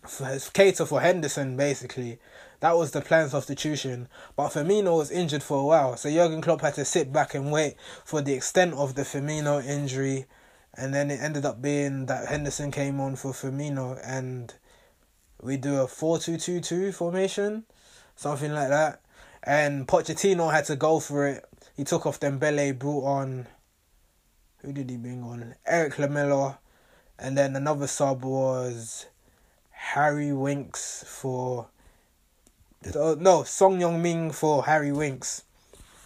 for 0.03 0.25
Keita 0.25 0.87
for 0.87 1.01
Henderson 1.01 1.57
basically. 1.57 2.19
That 2.59 2.75
was 2.75 2.89
the 2.89 3.01
plan 3.01 3.29
substitution. 3.29 4.07
But 4.35 4.49
Firmino 4.49 4.97
was 4.97 5.11
injured 5.11 5.43
for 5.43 5.59
a 5.59 5.65
while, 5.65 5.95
so 5.97 6.09
Jurgen 6.09 6.41
Klopp 6.41 6.61
had 6.61 6.73
to 6.75 6.85
sit 6.85 7.13
back 7.13 7.35
and 7.35 7.51
wait 7.51 7.75
for 8.03 8.21
the 8.21 8.33
extent 8.33 8.73
of 8.73 8.95
the 8.95 9.03
Firmino 9.03 9.63
injury 9.63 10.25
and 10.77 10.93
then 10.93 11.09
it 11.09 11.19
ended 11.19 11.45
up 11.45 11.61
being 11.61 12.05
that 12.05 12.27
Henderson 12.27 12.71
came 12.71 12.99
on 12.99 13.15
for 13.15 13.31
Firmino 13.31 13.99
and 14.03 14.53
we 15.41 15.57
do 15.57 15.81
a 15.81 15.87
4-2-2-2 15.87 16.93
formation, 16.93 17.65
something 18.15 18.53
like 18.53 18.69
that. 18.69 19.01
And 19.43 19.87
Pochettino 19.87 20.51
had 20.51 20.65
to 20.65 20.75
go 20.75 20.99
for 20.99 21.27
it. 21.27 21.45
He 21.75 21.83
took 21.83 22.05
off 22.05 22.19
Dembele, 22.19 22.77
brought 22.77 23.05
on 23.05 23.47
who 24.61 24.73
did 24.73 24.89
he 24.89 24.97
bring 24.97 25.23
on? 25.23 25.55
Erik 25.65 25.97
Lamela, 25.97 26.59
and 27.17 27.37
then 27.37 27.55
another 27.55 27.87
sub 27.87 28.25
was 28.25 29.05
Harry 29.71 30.33
Winks 30.33 31.03
for 31.07 31.67
uh, 32.95 33.15
no 33.19 33.43
Son 33.43 33.79
Heung-min 33.79 34.31
for 34.31 34.65
Harry 34.65 34.91
Winks. 34.91 35.43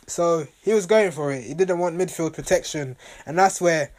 So 0.07 0.47
he 0.61 0.73
was 0.73 0.85
going 0.85 1.11
for 1.11 1.31
it. 1.31 1.43
He 1.43 1.53
didn't 1.53 1.79
want 1.79 1.97
midfield 1.97 2.33
protection, 2.33 2.97
and 3.25 3.37
that's 3.37 3.61
where 3.61 3.91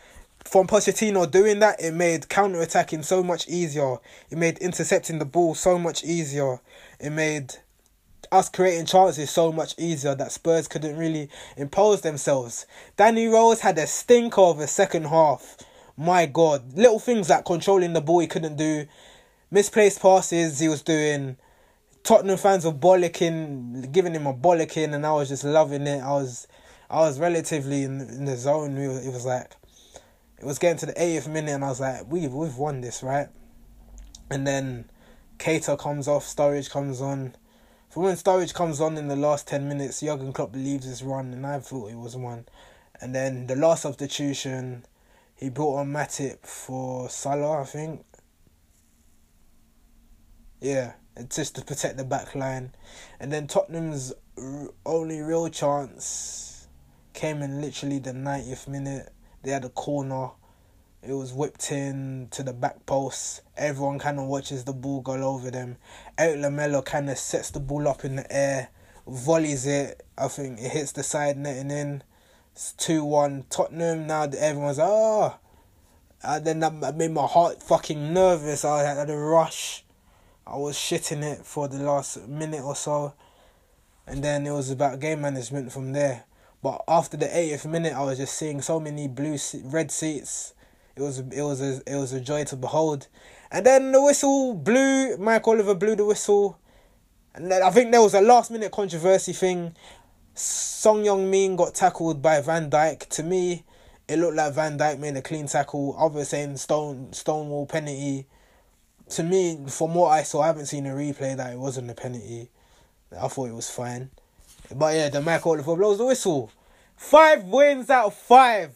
from 0.45 0.67
Pochettino 0.67 1.31
doing 1.31 1.61
that, 1.61 1.81
it 1.81 1.93
made 1.93 2.29
counter 2.29 2.61
attacking 2.61 3.03
so 3.03 3.23
much 3.23 3.49
easier. 3.49 3.97
It 4.31 4.39
made 4.39 4.59
intercepting 4.59 5.19
the 5.19 5.25
ball 5.25 5.55
so 5.55 5.79
much 5.79 6.05
easier. 6.05 6.61
It 7.01 7.11
made 7.11 7.55
us 8.31 8.49
creating 8.49 8.87
chances 8.87 9.31
so 9.31 9.53
much 9.53 9.75
easier 9.79 10.15
that 10.15 10.33
Spurs 10.33 10.69
couldn't 10.69 10.97
really 10.97 11.29
impose 11.57 12.01
themselves. 12.01 12.67
Danny 12.97 13.27
Rose 13.27 13.61
had 13.61 13.79
a 13.79 13.87
stinker 13.87 14.41
of 14.41 14.59
a 14.59 14.67
second 14.67 15.05
half. 15.05 15.59
My 15.97 16.27
God, 16.27 16.73
little 16.75 16.99
things 16.99 17.29
like 17.29 17.45
controlling 17.45 17.93
the 17.93 18.01
ball 18.01 18.21
he 18.21 18.27
couldn't 18.27 18.57
do, 18.57 18.87
misplaced 19.51 20.01
passes 20.01 20.59
he 20.59 20.69
was 20.69 20.83
doing. 20.83 21.37
Tottenham 22.03 22.39
fans 22.39 22.65
were 22.65 22.73
bollocking, 22.73 23.93
giving 23.93 24.15
him 24.15 24.27
a 24.27 24.35
bollocking, 24.35 24.95
and 24.95 25.07
I 25.07 25.13
was 25.13 25.29
just 25.29 25.45
loving 25.45 25.87
it. 25.87 26.01
I 26.01 26.13
was, 26.13 26.49
I 26.91 27.01
was 27.01 27.21
relatively 27.21 27.85
in 27.85 28.01
in 28.01 28.25
the 28.25 28.37
zone. 28.37 28.77
It 28.77 29.13
was 29.13 29.27
like 29.27 29.53
it 30.43 30.47
was 30.47 30.59
getting 30.59 30.79
to 30.79 30.87
the 30.87 30.93
80th 30.95 31.29
minute, 31.29 31.53
and 31.53 31.65
I 31.65 31.69
was 31.69 31.79
like, 31.79 32.11
we've 32.11 32.33
we've 32.33 32.57
won 32.57 32.81
this, 32.81 33.05
right? 33.05 33.29
And 34.29 34.45
then 34.45 34.91
Keita 35.39 35.79
comes 35.79 36.09
off, 36.09 36.25
Sturridge 36.25 36.69
comes 36.69 37.01
on. 37.01 37.37
For 37.89 38.03
when 38.03 38.17
Sturridge 38.17 38.53
comes 38.53 38.81
on 38.81 38.99
in 38.99 39.07
the 39.07 39.15
last 39.15 39.47
10 39.47 39.69
minutes, 39.69 40.01
Jurgen 40.01 40.33
Klopp 40.33 40.51
believes 40.51 40.85
his 40.85 41.05
run, 41.05 41.33
and 41.33 41.47
I 41.47 41.61
thought 41.61 41.93
it 41.93 41.97
was 41.97 42.17
won. 42.17 42.47
And 43.01 43.15
then 43.15 43.47
the 43.47 43.55
last 43.55 43.83
substitution, 43.83 44.85
he 45.37 45.49
brought 45.49 45.77
on 45.77 45.93
Matip 45.93 46.45
for 46.45 47.09
Salah, 47.09 47.61
I 47.61 47.65
think. 47.65 48.05
Yeah, 50.61 50.95
just 51.29 51.55
to 51.55 51.65
protect 51.65 51.99
the 51.99 52.05
back 52.05 52.35
line. 52.35 52.75
And 53.21 53.33
then 53.33 53.47
Tottenham's 53.47 54.13
only 54.85 55.21
real 55.21 55.49
chance 55.51 56.67
came 57.13 57.43
in 57.43 57.61
literally 57.61 58.01
the 58.01 58.13
90th 58.13 58.67
minute 58.67 59.13
they 59.43 59.51
had 59.51 59.65
a 59.65 59.69
corner. 59.69 60.31
It 61.03 61.13
was 61.15 61.33
whipped 61.33 61.73
in 61.73 62.29
to 62.31 62.43
the 62.43 62.53
back 62.53 62.87
post. 62.87 63.43
Everyone 63.57 63.99
kind 63.99 64.21
of 64.21 64.27
watches 64.27 64.65
the 64.65 64.73
ball 64.73 65.01
go 65.01 65.15
over 65.15 65.51
them. 65.51 65.77
Erik 66.17 66.41
Lamela 66.41 66.83
kind 66.83 67.11
of 67.11 67.19
sets 67.19 67.51
the 67.51 67.59
ball 67.59 67.89
up 67.89 68.05
in 68.05 68.17
the 68.17 68.33
air, 68.33 68.69
volleys 69.07 69.67
it. 69.67 70.07
I 70.17 70.29
think 70.29 70.61
it 70.61 70.71
hits 70.71 70.93
the 70.93 71.03
side 71.03 71.37
netting 71.37 71.71
in. 71.71 72.05
It's 72.53 72.73
2 72.75 73.05
1 73.05 73.47
Tottenham. 73.51 74.07
Now 74.07 74.25
everyone's 74.25 74.79
like, 74.79 74.89
oh. 74.89 75.35
And 76.23 76.45
then 76.45 76.61
that 76.61 76.97
made 76.97 77.11
my 77.11 77.27
heart 77.27 77.63
fucking 77.63 78.13
nervous. 78.13 78.65
I 78.65 78.83
had 78.83 79.11
a 79.11 79.17
rush. 79.17 79.85
I 80.47 80.57
was 80.57 80.77
shitting 80.77 81.23
it 81.23 81.45
for 81.45 81.67
the 81.67 81.79
last 81.79 82.29
minute 82.29 82.63
or 82.63 82.77
so. 82.77 83.15
And 84.07 84.23
then 84.23 84.47
it 84.47 84.53
was 84.53 84.71
about 84.71 85.01
game 85.01 85.23
management 85.23 85.73
from 85.73 85.93
there. 85.93 86.25
But 86.63 86.85
after 86.87 87.17
the 87.17 87.27
80th 87.27 87.69
minute, 87.69 87.93
I 87.93 88.05
was 88.05 88.19
just 88.19 88.35
seeing 88.35 88.63
so 88.63 88.79
many 88.79 89.09
blue, 89.09 89.37
red 89.65 89.91
seats. 89.91 90.55
It 90.95 91.03
was 91.03 91.19
it 91.19 91.43
was 91.43 91.61
a, 91.61 91.83
it 91.87 91.97
was 91.97 92.13
a 92.13 92.21
joy 92.21 92.45
to 92.45 92.57
behold. 92.57 93.09
And 93.51 93.67
then 93.67 93.93
the 93.93 94.03
whistle 94.03 94.55
blew. 94.55 95.17
Mike 95.17 95.47
Oliver 95.49 95.75
blew 95.75 95.97
the 95.97 96.05
whistle, 96.05 96.59
and 97.35 97.51
then 97.51 97.63
I 97.63 97.71
think 97.71 97.91
there 97.91 98.03
was 98.03 98.15
a 98.15 98.21
last 98.21 98.51
minute 98.51 98.71
controversy 98.71 99.33
thing. 99.33 99.75
Son 100.35 101.03
Heung-min 101.03 101.57
got 101.57 101.75
tackled 101.75 102.23
by 102.23 102.41
Van 102.41 102.71
Dijk. 102.71 103.09
To 103.11 103.23
me, 103.23 103.65
it 104.07 104.19
looked 104.19 104.37
like 104.37 104.55
Van 104.55 104.79
Dijk 104.79 104.99
made 104.99 105.17
a 105.17 105.23
clean 105.23 105.47
tackle. 105.47 105.97
Others 105.99 106.29
saying 106.29 106.57
stone 106.59 107.13
stonewall 107.13 107.67
penalty. 107.67 108.27
To 109.11 109.23
me, 109.23 109.65
from 109.69 109.95
what 109.95 110.09
I 110.09 110.23
saw, 110.23 110.43
I 110.43 110.47
haven't 110.47 110.67
seen 110.67 110.87
a 110.87 110.91
replay 110.91 111.37
that 111.37 111.53
it 111.53 111.59
wasn't 111.59 111.91
a 111.91 111.95
penalty. 111.95 112.51
I 113.19 113.29
thought 113.29 113.49
it 113.49 113.55
was 113.55 113.69
fine. 113.69 114.11
But 114.75 114.95
yeah, 114.95 115.09
the 115.09 115.21
Mike 115.21 115.47
Oliver 115.47 115.77
blows 115.77 115.99
the 115.99 116.07
whistle. 116.07 116.51
Five 116.97 117.45
wins 117.45 117.91
out 117.91 118.07
of 118.07 118.15
five. 118.15 118.75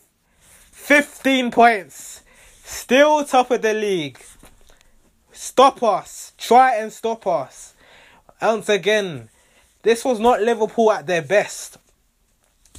15 0.72 1.50
points. 1.50 2.22
Still 2.64 3.24
top 3.24 3.50
of 3.50 3.62
the 3.62 3.74
league. 3.74 4.18
Stop 5.32 5.82
us. 5.82 6.32
Try 6.38 6.76
and 6.76 6.92
stop 6.92 7.26
us. 7.26 7.74
Once 8.40 8.68
again, 8.68 9.28
this 9.82 10.04
was 10.04 10.20
not 10.20 10.42
Liverpool 10.42 10.92
at 10.92 11.06
their 11.06 11.22
best. 11.22 11.78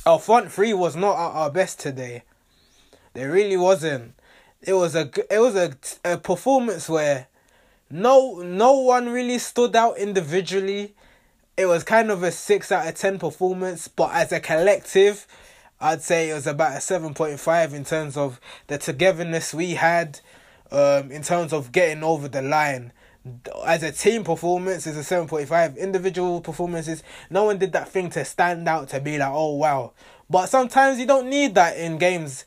Our 0.06 0.20
front 0.20 0.52
three 0.52 0.74
was 0.74 0.96
not 0.96 1.16
at 1.16 1.36
our 1.36 1.50
best 1.50 1.80
today. 1.80 2.24
They 3.14 3.26
really 3.26 3.58
wasn't. 3.58 4.14
It 4.62 4.74
was 4.74 4.96
a 4.96 5.10
it 5.30 5.40
was 5.40 5.56
a, 5.56 5.74
a 6.06 6.18
performance 6.18 6.88
where 6.88 7.28
no 7.90 8.42
no 8.42 8.80
one 8.80 9.10
really 9.10 9.40
stood 9.40 9.76
out 9.76 9.98
individually 9.98 10.96
it 11.58 11.66
was 11.66 11.84
kind 11.84 12.12
of 12.12 12.22
a 12.22 12.32
6 12.32 12.72
out 12.72 12.88
of 12.88 12.94
10 12.94 13.18
performance, 13.18 13.88
but 13.88 14.14
as 14.14 14.32
a 14.32 14.40
collective, 14.40 15.26
I'd 15.82 16.04
say 16.04 16.30
it 16.30 16.34
was 16.34 16.46
about 16.46 16.74
a 16.74 16.80
7.5 16.80 17.74
in 17.74 17.84
terms 17.84 18.16
of 18.16 18.40
the 18.68 18.78
togetherness 18.78 19.56
we 19.56 19.72
had, 19.72 20.20
um, 20.72 21.12
in 21.12 21.24
terms 21.24 21.54
of 21.54 21.72
getting 21.72 22.04
over 22.04 22.28
the 22.28 22.44
line. 22.44 22.94
As 23.66 23.84
a 23.84 23.92
team 23.92 24.24
performance, 24.24 24.86
is 24.86 24.96
a 24.98 25.16
7.5. 25.16 25.78
Individual 25.78 26.42
performances, 26.42 27.04
no 27.30 27.46
one 27.46 27.58
did 27.58 27.74
that 27.74 27.90
thing 27.90 28.12
to 28.12 28.24
stand 28.24 28.68
out 28.70 28.90
to 28.90 29.02
be 29.02 29.18
like, 29.18 29.32
oh 29.32 29.56
wow. 29.56 29.94
But 30.30 30.48
sometimes 30.48 31.00
you 31.00 31.08
don't 31.08 31.30
need 31.30 31.56
that 31.56 31.76
in 31.76 31.98
games. 31.98 32.46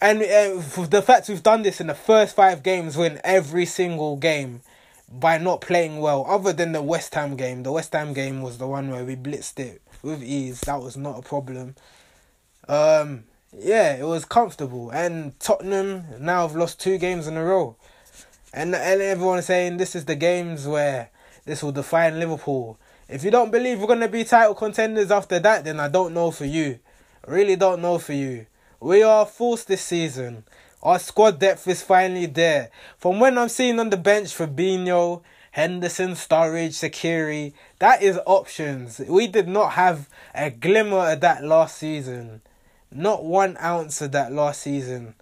And 0.00 0.22
uh, 0.22 0.86
the 0.86 1.02
fact 1.02 1.28
we've 1.28 1.42
done 1.42 1.62
this 1.62 1.80
in 1.80 1.86
the 1.86 1.94
first 1.94 2.34
five 2.34 2.62
games, 2.62 2.96
win 2.96 3.20
every 3.22 3.66
single 3.66 4.16
game 4.16 4.62
by 5.10 5.38
not 5.38 5.60
playing 5.60 6.00
well. 6.00 6.24
Other 6.28 6.52
than 6.52 6.72
the 6.72 6.82
West 6.82 7.14
Ham 7.14 7.36
game, 7.36 7.62
the 7.62 7.72
West 7.72 7.92
Ham 7.92 8.12
game 8.12 8.42
was 8.42 8.58
the 8.58 8.66
one 8.66 8.90
where 8.90 9.04
we 9.04 9.16
blitzed 9.16 9.58
it 9.58 9.82
with 10.02 10.22
ease. 10.22 10.60
That 10.62 10.80
was 10.80 10.96
not 10.96 11.18
a 11.18 11.22
problem. 11.22 11.74
Um, 12.68 13.24
yeah, 13.56 13.96
it 13.96 14.04
was 14.04 14.24
comfortable. 14.24 14.90
And 14.90 15.38
Tottenham 15.40 16.04
now 16.20 16.46
have 16.46 16.56
lost 16.56 16.80
two 16.80 16.98
games 16.98 17.26
in 17.26 17.36
a 17.36 17.44
row, 17.44 17.76
and 18.52 18.74
and 18.74 19.00
everyone's 19.00 19.46
saying 19.46 19.78
this 19.78 19.96
is 19.96 20.04
the 20.04 20.16
games 20.16 20.66
where 20.66 21.10
this 21.44 21.62
will 21.62 21.72
define 21.72 22.20
Liverpool. 22.20 22.78
If 23.08 23.24
you 23.24 23.30
don't 23.30 23.50
believe 23.50 23.80
we're 23.80 23.86
gonna 23.86 24.08
be 24.08 24.24
title 24.24 24.54
contenders 24.54 25.10
after 25.10 25.38
that, 25.38 25.64
then 25.64 25.80
I 25.80 25.88
don't 25.88 26.12
know 26.12 26.30
for 26.30 26.44
you. 26.44 26.78
Really 27.26 27.56
don't 27.56 27.80
know 27.80 27.98
for 27.98 28.12
you. 28.12 28.46
We 28.80 29.02
are 29.02 29.26
forced 29.26 29.68
this 29.68 29.82
season. 29.82 30.44
Our 30.82 30.98
squad 30.98 31.40
depth 31.40 31.66
is 31.66 31.82
finally 31.82 32.26
there. 32.26 32.70
From 32.98 33.18
when 33.18 33.36
I'm 33.36 33.48
seeing 33.48 33.80
on 33.80 33.90
the 33.90 33.96
bench 33.96 34.28
Fabinho, 34.28 35.22
Henderson, 35.50 36.12
Sturridge, 36.12 36.78
Shaqiri, 36.78 37.52
that 37.80 38.02
is 38.02 38.18
options. 38.26 39.00
We 39.00 39.26
did 39.26 39.48
not 39.48 39.72
have 39.72 40.08
a 40.34 40.50
glimmer 40.50 41.12
of 41.12 41.20
that 41.20 41.42
last 41.42 41.78
season. 41.78 42.42
Not 42.92 43.24
one 43.24 43.56
ounce 43.60 44.00
of 44.00 44.12
that 44.12 44.32
last 44.32 44.62
season. 44.62 45.14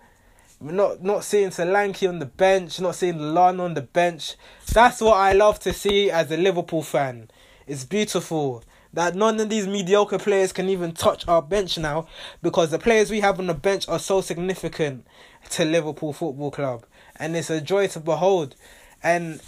Not 0.61 1.03
not 1.03 1.25
seeing 1.25 1.51
Solanke 1.51 2.09
on 2.09 2.19
the 2.19 2.27
bench, 2.27 2.81
not 2.81 2.95
seeing 2.95 3.17
Lallana 3.17 3.61
on 3.61 3.75
the 3.75 3.83
bench. 3.83 4.37
That's 4.73 5.01
what 5.01 5.17
I 5.17 5.33
love 5.33 5.59
to 5.61 5.73
see 5.73 6.11
as 6.11 6.31
a 6.31 6.37
Liverpool 6.37 6.83
fan. 6.83 7.31
It's 7.67 7.85
beautiful 7.85 8.63
that 8.97 9.15
none 9.15 9.39
of 9.39 9.51
these 9.51 9.67
mediocre 9.67 10.19
players 10.19 10.55
can 10.55 10.71
even 10.71 10.91
touch 10.93 11.29
our 11.29 11.43
bench 11.43 11.77
now 11.77 12.09
because 12.43 12.71
the 12.71 12.79
players 12.79 13.11
we 13.11 13.21
have 13.21 13.39
on 13.39 13.47
the 13.47 13.53
bench 13.53 13.87
are 13.89 13.99
so 13.99 14.23
significant 14.23 15.07
to 15.51 15.67
Liverpool 15.67 16.15
Football 16.15 16.51
Club. 16.51 16.87
And 17.17 17.37
it's 17.37 17.51
a 17.51 17.61
joy 17.61 17.89
to 17.89 18.01
behold. 18.01 18.57
And 19.03 19.39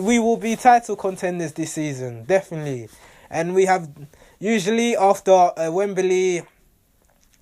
we 0.00 0.20
will 0.20 0.36
be 0.36 0.54
title 0.54 0.94
contenders 0.94 1.52
this 1.54 1.72
season 1.72 2.26
definitely. 2.26 2.88
And 3.28 3.56
we 3.56 3.64
have 3.64 3.90
usually 4.38 4.96
after 4.96 5.32
uh, 5.32 5.68
Wembley 5.72 6.42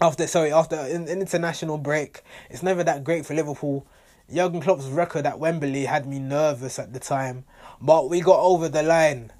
after 0.01 0.27
sorry 0.27 0.51
after 0.51 0.77
an 0.77 1.09
international 1.09 1.77
break 1.77 2.23
it's 2.49 2.63
never 2.63 2.83
that 2.85 3.05
great 3.05 3.27
for 3.27 3.35
Liverpool. 3.35 3.87
Jurgen 4.33 4.63
Klopp's 4.63 4.87
record 4.87 5.27
at 5.27 5.39
Wembley 5.39 5.85
had 5.85 6.07
me 6.07 6.19
nervous 6.19 6.79
at 6.79 6.95
the 6.95 7.01
time. 7.01 7.45
But 7.83 8.09
we 8.09 8.23
got 8.23 8.41
over 8.41 8.71
the 8.71 8.83
line 8.83 9.31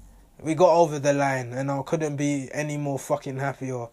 we 0.41 0.55
got 0.55 0.73
over 0.75 0.99
the 0.99 1.13
line, 1.13 1.53
and 1.53 1.71
I 1.71 1.81
couldn't 1.83 2.15
be 2.15 2.49
any 2.53 2.77
more 2.77 2.99
fucking 2.99 3.37
happier. 3.37 3.87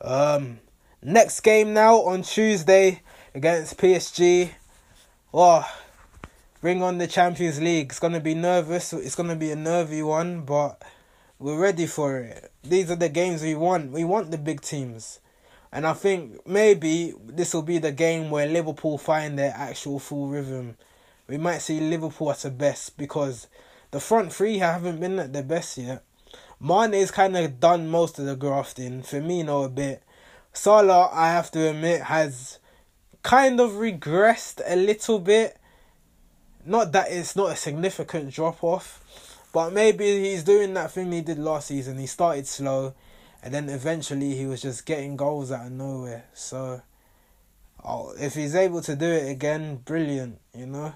Um, 0.00 0.60
next 1.02 1.40
game 1.40 1.72
now 1.72 2.02
on 2.02 2.22
Tuesday 2.22 3.02
against 3.34 3.78
PSG. 3.78 4.50
Oh, 5.32 5.68
bring 6.60 6.82
on 6.82 6.98
the 6.98 7.06
Champions 7.06 7.60
League. 7.60 7.86
It's 7.90 7.98
gonna 7.98 8.20
be 8.20 8.34
nervous. 8.34 8.92
It's 8.92 9.14
gonna 9.14 9.36
be 9.36 9.50
a 9.50 9.56
nervy 9.56 10.02
one, 10.02 10.42
but 10.42 10.82
we're 11.38 11.58
ready 11.58 11.86
for 11.86 12.18
it. 12.18 12.50
These 12.62 12.90
are 12.90 12.96
the 12.96 13.08
games 13.08 13.42
we 13.42 13.54
want. 13.54 13.92
We 13.92 14.04
want 14.04 14.30
the 14.30 14.38
big 14.38 14.60
teams. 14.60 15.20
And 15.72 15.86
I 15.86 15.92
think 15.92 16.46
maybe 16.46 17.12
this 17.22 17.52
will 17.52 17.62
be 17.62 17.78
the 17.78 17.92
game 17.92 18.30
where 18.30 18.46
Liverpool 18.46 18.96
find 18.96 19.38
their 19.38 19.52
actual 19.54 19.98
full 19.98 20.28
rhythm. 20.28 20.76
We 21.28 21.36
might 21.36 21.58
see 21.58 21.80
Liverpool 21.80 22.30
at 22.30 22.38
the 22.38 22.50
best 22.50 22.96
because 22.96 23.48
the 23.90 24.00
front 24.00 24.32
three 24.32 24.58
haven't 24.58 25.00
been 25.00 25.18
at 25.18 25.32
their 25.32 25.42
best 25.42 25.78
yet. 25.78 26.02
Mane's 26.60 27.10
kind 27.10 27.36
of 27.36 27.60
done 27.60 27.88
most 27.88 28.18
of 28.18 28.26
the 28.26 28.36
grafting. 28.36 29.02
Firmino 29.02 29.66
a 29.66 29.68
bit. 29.68 30.02
Salah, 30.52 31.10
I 31.12 31.30
have 31.30 31.50
to 31.50 31.68
admit, 31.68 32.02
has 32.02 32.58
kind 33.22 33.60
of 33.60 33.72
regressed 33.72 34.62
a 34.66 34.74
little 34.74 35.18
bit. 35.18 35.58
Not 36.64 36.92
that 36.92 37.10
it's 37.10 37.36
not 37.36 37.52
a 37.52 37.56
significant 37.56 38.32
drop 38.32 38.64
off, 38.64 39.02
but 39.52 39.72
maybe 39.72 40.22
he's 40.22 40.42
doing 40.42 40.74
that 40.74 40.92
thing 40.92 41.12
he 41.12 41.20
did 41.20 41.38
last 41.38 41.68
season. 41.68 41.98
He 41.98 42.06
started 42.06 42.46
slow, 42.46 42.94
and 43.42 43.52
then 43.52 43.68
eventually 43.68 44.34
he 44.34 44.46
was 44.46 44.62
just 44.62 44.86
getting 44.86 45.16
goals 45.16 45.52
out 45.52 45.66
of 45.66 45.72
nowhere. 45.72 46.24
So, 46.32 46.80
oh, 47.84 48.14
if 48.18 48.34
he's 48.34 48.54
able 48.54 48.80
to 48.82 48.96
do 48.96 49.06
it 49.06 49.30
again, 49.30 49.76
brilliant. 49.76 50.40
You 50.54 50.66
know, 50.66 50.94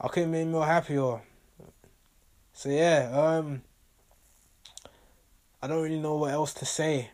I 0.00 0.08
couldn't 0.08 0.32
be 0.32 0.44
more 0.44 0.66
happier. 0.66 1.20
So 2.56 2.70
yeah, 2.70 3.10
um, 3.12 3.60
I 5.62 5.66
don't 5.66 5.82
really 5.82 6.00
know 6.00 6.16
what 6.16 6.32
else 6.32 6.54
to 6.54 6.64
say, 6.64 7.10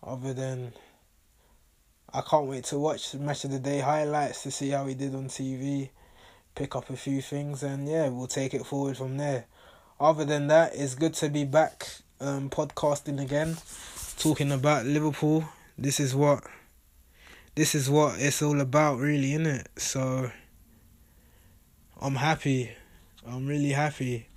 other 0.00 0.32
than 0.32 0.72
I 2.14 2.20
can't 2.20 2.46
wait 2.46 2.62
to 2.66 2.78
watch 2.78 3.10
the 3.10 3.18
match 3.18 3.42
of 3.42 3.50
the 3.50 3.58
day 3.58 3.80
highlights 3.80 4.44
to 4.44 4.52
see 4.52 4.70
how 4.70 4.86
he 4.86 4.94
did 4.94 5.16
on 5.16 5.24
TV, 5.24 5.90
pick 6.54 6.76
up 6.76 6.90
a 6.90 6.96
few 6.96 7.20
things, 7.20 7.64
and 7.64 7.88
yeah, 7.88 8.08
we'll 8.08 8.28
take 8.28 8.54
it 8.54 8.64
forward 8.64 8.96
from 8.96 9.16
there. 9.16 9.46
Other 9.98 10.24
than 10.24 10.46
that, 10.46 10.76
it's 10.76 10.94
good 10.94 11.14
to 11.14 11.28
be 11.28 11.42
back 11.44 11.88
um, 12.20 12.48
podcasting 12.48 13.20
again, 13.20 13.56
talking 14.16 14.52
about 14.52 14.86
Liverpool. 14.86 15.44
This 15.76 15.98
is 15.98 16.14
what 16.14 16.44
this 17.56 17.74
is 17.74 17.90
what 17.90 18.20
it's 18.20 18.40
all 18.40 18.60
about, 18.60 19.00
really, 19.00 19.32
isn't 19.32 19.46
it? 19.46 19.68
So 19.76 20.30
I'm 22.00 22.14
happy. 22.14 22.70
I'm 23.26 23.48
really 23.48 23.72
happy. 23.72 24.28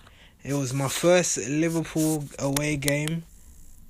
It 0.45 0.53
was 0.53 0.75
my 0.75 0.89
first 0.89 1.39
Liverpool 1.49 2.23
away 2.37 2.77
game 2.77 3.23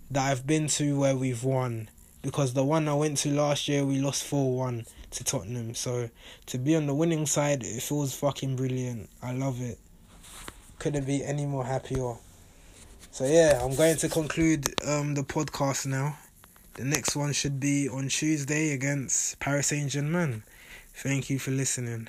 that 0.09 0.31
I've 0.31 0.47
been 0.47 0.67
to 0.69 0.97
where 0.97 1.13
we've 1.13 1.43
won. 1.43 1.89
Because 2.21 2.53
the 2.53 2.63
one 2.63 2.87
I 2.87 2.93
went 2.93 3.17
to 3.19 3.29
last 3.29 3.67
year, 3.67 3.83
we 3.83 3.99
lost 3.99 4.23
4 4.23 4.55
1 4.55 4.85
to 5.11 5.23
Tottenham. 5.25 5.75
So 5.75 6.09
to 6.45 6.57
be 6.57 6.77
on 6.77 6.87
the 6.87 6.93
winning 6.93 7.25
side, 7.25 7.61
it 7.61 7.81
feels 7.81 8.15
fucking 8.15 8.55
brilliant. 8.55 9.09
I 9.21 9.33
love 9.33 9.61
it. 9.61 9.77
Couldn't 10.79 11.05
be 11.05 11.25
any 11.25 11.45
more 11.45 11.65
happier. 11.65 12.13
So 13.11 13.25
yeah, 13.25 13.59
I'm 13.61 13.75
going 13.75 13.97
to 13.97 14.07
conclude 14.07 14.73
um, 14.87 15.13
the 15.13 15.23
podcast 15.23 15.85
now. 15.85 16.17
The 16.75 16.85
next 16.85 17.17
one 17.17 17.33
should 17.33 17.59
be 17.59 17.89
on 17.89 18.07
Tuesday 18.07 18.71
against 18.71 19.41
Paris 19.41 19.67
Saint 19.67 19.91
Germain. 19.91 20.43
Thank 20.93 21.29
you 21.29 21.37
for 21.37 21.51
listening. 21.51 22.07